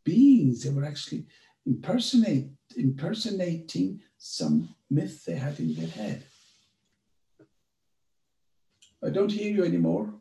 [0.03, 0.63] beings.
[0.63, 1.25] They were actually
[1.65, 6.23] impersonate, impersonating some myth they had in their head.
[9.03, 10.13] I don't hear you anymore.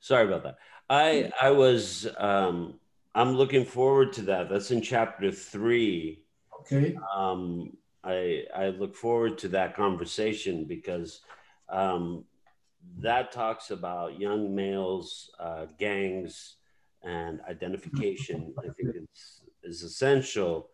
[0.00, 0.56] Sorry about that.
[0.88, 2.80] I I was um,
[3.14, 4.48] I'm looking forward to that.
[4.48, 6.22] That's in chapter three.
[6.60, 6.96] Okay.
[7.14, 11.20] Um, I I look forward to that conversation because
[11.68, 12.24] um,
[13.00, 16.56] that talks about young males, uh, gangs,
[17.02, 18.54] and identification.
[18.58, 20.70] I think it's is essential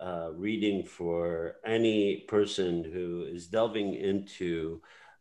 [0.00, 4.80] uh, reading for any person who is delving into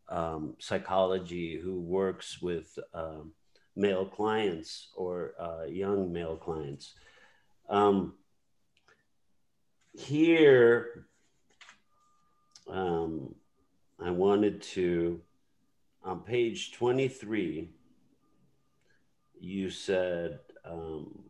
[0.09, 3.31] um, psychology, who works with um,
[3.75, 6.93] male clients or uh, young male clients.
[7.69, 8.13] Um,
[9.93, 11.07] here,
[12.69, 13.33] um,
[13.99, 15.21] I wanted to,
[16.03, 17.71] on page 23,
[19.39, 20.39] you said,
[20.69, 21.23] um,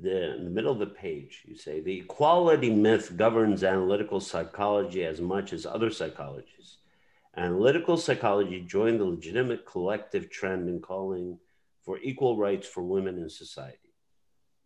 [0.00, 5.04] the, in the middle of the page, you say the equality myth governs analytical psychology
[5.04, 6.76] as much as other psychologies.
[7.36, 11.38] Analytical psychology joined the legitimate collective trend in calling
[11.82, 13.78] for equal rights for women in society.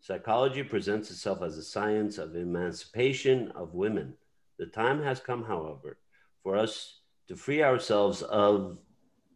[0.01, 4.15] Psychology presents itself as a science of emancipation of women.
[4.59, 5.99] The time has come, however,
[6.43, 6.99] for us
[7.29, 8.79] to free ourselves of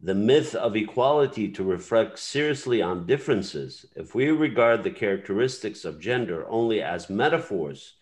[0.01, 3.85] the myth of equality to reflect seriously on differences.
[3.95, 7.95] If we regard the characteristics of gender only as metaphors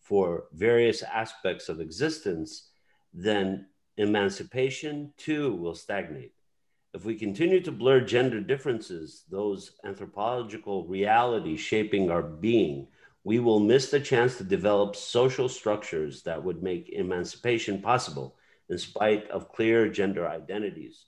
[0.00, 2.68] for various aspects of existence,
[3.14, 3.66] then
[3.96, 6.34] emancipation too will stagnate.
[6.92, 12.88] If we continue to blur gender differences, those anthropological realities shaping our being,
[13.24, 18.36] we will miss the chance to develop social structures that would make emancipation possible
[18.68, 21.06] in spite of clear gender identities.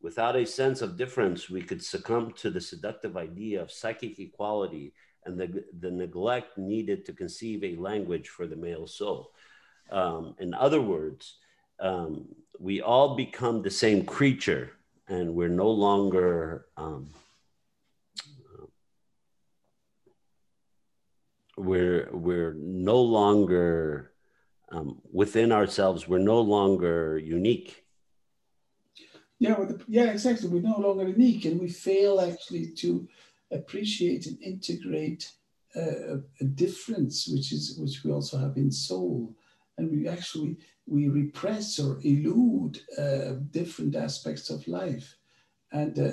[0.00, 4.92] Without a sense of difference, we could succumb to the seductive idea of psychic equality
[5.24, 9.32] and the, the neglect needed to conceive a language for the male soul.
[9.90, 11.38] Um, in other words,
[11.80, 12.28] um,
[12.58, 14.72] we all become the same creature
[15.08, 17.08] and we're no longer um,
[21.56, 24.12] we're we're no longer
[24.70, 27.84] um, within ourselves we're no longer unique
[29.38, 33.08] yeah yeah exactly we're no longer unique and we fail actually to
[33.52, 35.32] appreciate and integrate
[35.76, 39.34] uh, a difference which is which we also have in soul
[39.76, 40.56] and we actually
[40.88, 45.16] we repress or elude uh, different aspects of life.
[45.72, 46.10] And uh,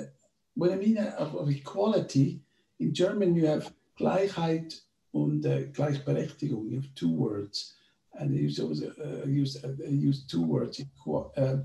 [0.54, 2.40] when I mean of, of, equality,
[2.78, 4.80] in German you have Gleichheit
[5.14, 6.70] und uh, Gleichberechtigung.
[6.70, 7.74] You have two words,
[8.14, 10.82] and they use always uh, use uh, use two words.
[11.08, 11.56] Uh,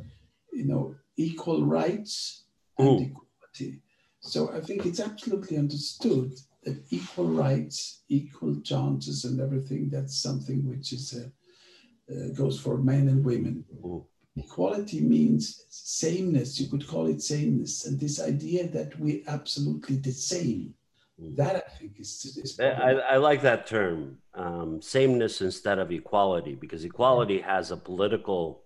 [0.53, 2.45] you know, equal rights
[2.78, 3.03] and Ooh.
[3.03, 3.82] equality.
[4.22, 6.34] So I think it's absolutely understood
[6.64, 9.89] that equal rights, equal chances, and everything.
[9.89, 13.66] That's something which is uh, goes for men and women.
[13.84, 14.05] Mm.
[14.38, 16.59] Equality means sameness.
[16.59, 20.74] You could call it sameness, and this idea that we're absolutely the same.
[21.22, 21.36] Mm.
[21.36, 22.38] That I think is.
[22.38, 27.78] is I, I, like that term, um, sameness instead of equality, because equality has a
[27.78, 28.64] political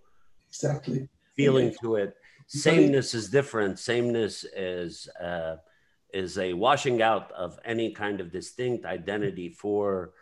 [0.50, 1.78] exactly feeling yeah.
[1.82, 2.16] to it.
[2.48, 3.80] Sameness is different.
[3.80, 5.58] Sameness is uh,
[6.14, 10.14] is a washing out of any kind of distinct identity for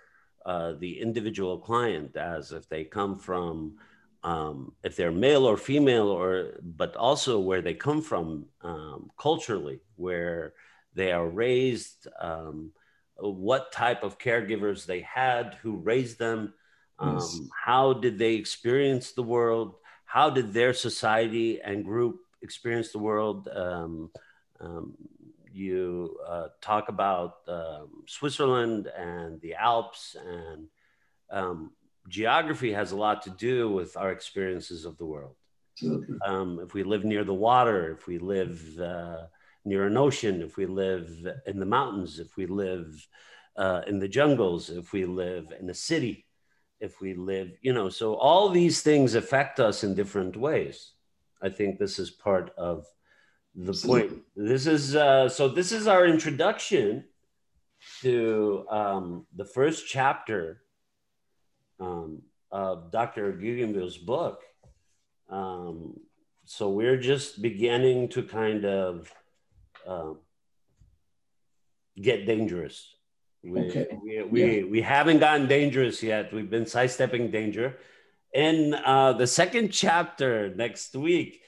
[0.46, 3.76] uh, the individual client as if they come from
[4.24, 9.82] um, if they're male or female or but also where they come from um, culturally
[9.96, 10.54] where
[10.94, 12.72] they are raised um,
[13.18, 16.54] what type of caregivers they had who raised them
[17.00, 17.40] um, yes.
[17.66, 19.76] how did they experience the world
[20.14, 24.12] how did their society and group experience the world um,
[24.60, 24.94] um,
[25.52, 30.68] you uh, talk about um, Switzerland and the Alps, and
[31.32, 31.72] um,
[32.10, 35.36] geography has a lot to do with our experiences of the world.
[36.24, 39.24] Um, if we live near the water, if we live uh,
[39.66, 41.10] near an ocean, if we live
[41.48, 43.08] in the mountains, if we live
[43.58, 46.28] uh, in the jungles, if we live in a city,
[46.84, 50.92] if we live, you know, so all these things affect us in different ways.
[51.42, 52.86] I think this is part of
[53.56, 54.12] the point.
[54.36, 55.48] This is uh, so.
[55.48, 57.06] This is our introduction
[58.02, 60.64] to um, the first chapter
[61.80, 62.22] um,
[62.52, 63.32] of Dr.
[63.32, 64.42] Guggenbühl's book.
[65.30, 66.00] Um,
[66.44, 69.14] so we're just beginning to kind of
[69.88, 70.14] uh,
[72.02, 72.94] get dangerous.
[73.44, 73.88] We, okay.
[74.02, 74.66] we, we, yeah.
[74.66, 76.34] we haven't gotten dangerous yet.
[76.34, 77.78] We've been sidestepping danger.
[78.34, 81.42] In uh, the second chapter next week,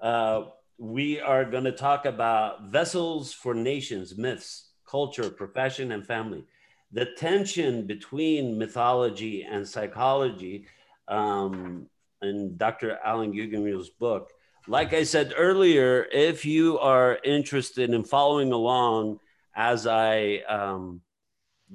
[0.00, 0.44] uh,
[0.78, 6.44] we are going to talk about vessels for nations, myths, culture, profession, and family.
[6.92, 10.66] The tension between mythology and psychology
[11.08, 11.86] um,
[12.22, 12.98] in Dr.
[13.04, 14.30] Alan Guggenbühl's book.
[14.68, 19.18] Like I said earlier, if you are interested in following along
[19.54, 21.00] as I um,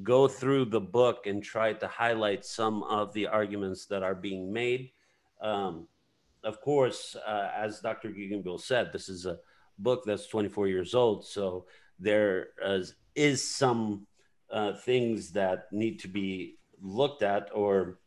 [0.04, 4.52] go through the book and try to highlight some of the arguments that are being
[4.52, 4.92] made,
[5.42, 5.88] um,
[6.44, 8.10] of course, uh, as Dr.
[8.10, 9.40] Guggenbühl said, this is a
[9.80, 11.26] book that's 24 years old.
[11.26, 11.66] So
[12.00, 14.06] there is, is some
[14.52, 18.00] uh, things that need to be looked at, or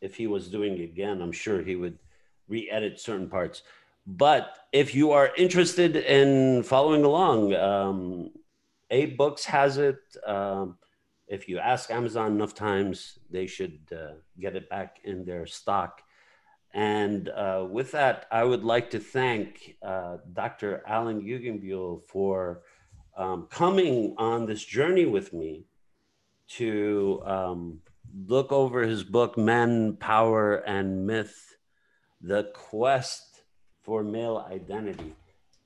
[0.00, 1.98] if he was doing it again, I'm sure he would
[2.48, 3.62] re edit certain parts.
[4.06, 8.30] But if you are interested in following along, um,
[8.90, 9.98] AbeBooks has it.
[10.26, 10.76] Um,
[11.26, 16.02] if you ask Amazon enough times, they should uh, get it back in their stock.
[16.72, 20.82] And uh, with that, I would like to thank uh, Dr.
[20.86, 22.62] Alan Guggenbühl for
[23.16, 25.66] um, coming on this journey with me
[26.48, 27.80] to um,
[28.26, 31.56] look over his book, Men, Power, and Myth
[32.20, 33.44] The Quest
[33.82, 35.14] for Male Identity.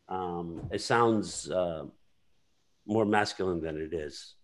[0.08, 1.84] Um, it sounds uh,
[2.86, 4.34] more masculine than it is.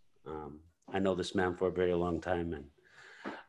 [0.92, 2.64] I know this man for a very long time, and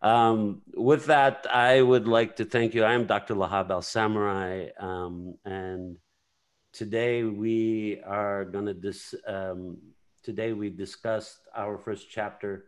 [0.02, 2.84] um, with that, I would like to thank you.
[2.84, 3.36] I am Dr.
[3.36, 5.98] Lahab Al Samarrai, um, and
[6.74, 9.16] today we are going to dis.
[9.28, 9.78] Um,
[10.24, 12.66] today we discussed our first chapter,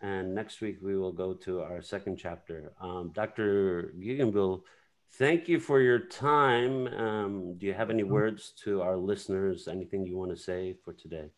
[0.00, 2.72] and next week we will go to our second chapter.
[2.80, 3.94] Um, Dr.
[3.98, 4.62] Guggenbühl,
[5.12, 6.86] thank you for your time.
[6.88, 9.68] Um, do you have any words to our listeners?
[9.68, 11.30] Anything you want to say for today?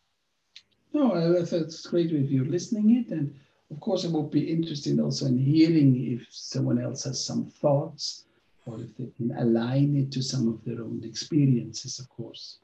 [0.93, 3.33] No, I thought it's great if you're listening it and
[3.71, 8.25] of course, it would be interesting also in hearing if someone else has some thoughts
[8.65, 12.57] or if they can align it to some of their own experiences, of course.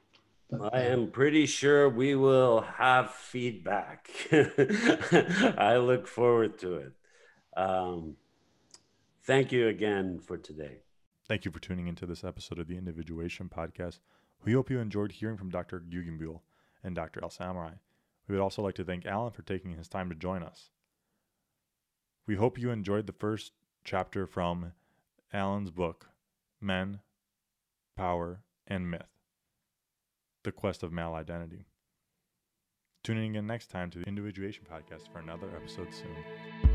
[0.49, 4.09] But, I am pretty sure we will have feedback.
[4.31, 6.93] I look forward to it.
[7.55, 8.15] Um,
[9.23, 10.81] thank you again for today.
[11.27, 13.99] Thank you for tuning into this episode of the Individuation Podcast.
[14.43, 15.79] We hope you enjoyed hearing from Dr.
[15.79, 16.41] Guggenbühl
[16.83, 17.21] and Dr.
[17.23, 17.79] Al Samarrai.
[18.27, 20.69] We would also like to thank Alan for taking his time to join us.
[22.27, 23.53] We hope you enjoyed the first
[23.85, 24.73] chapter from
[25.31, 26.09] Alan's book,
[26.59, 26.99] Men,
[27.95, 29.07] Power, and Myth
[30.43, 31.67] The Quest of Male Identity.
[33.03, 36.66] Tune in again next time to the Individuation Podcast for another episode soon.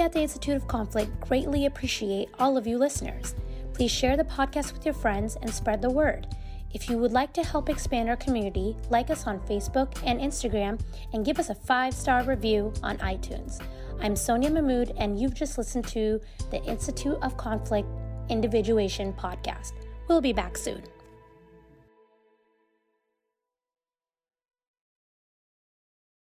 [0.00, 3.34] At the Institute of Conflict greatly appreciate all of you listeners.
[3.74, 6.26] Please share the podcast with your friends and spread the word.
[6.72, 10.80] If you would like to help expand our community, like us on Facebook and Instagram
[11.12, 13.60] and give us a five star review on iTunes.
[14.00, 16.18] I'm Sonia Mahmood, and you've just listened to
[16.50, 17.88] the Institute of Conflict
[18.30, 19.72] Individuation podcast.
[20.08, 20.82] We'll be back soon.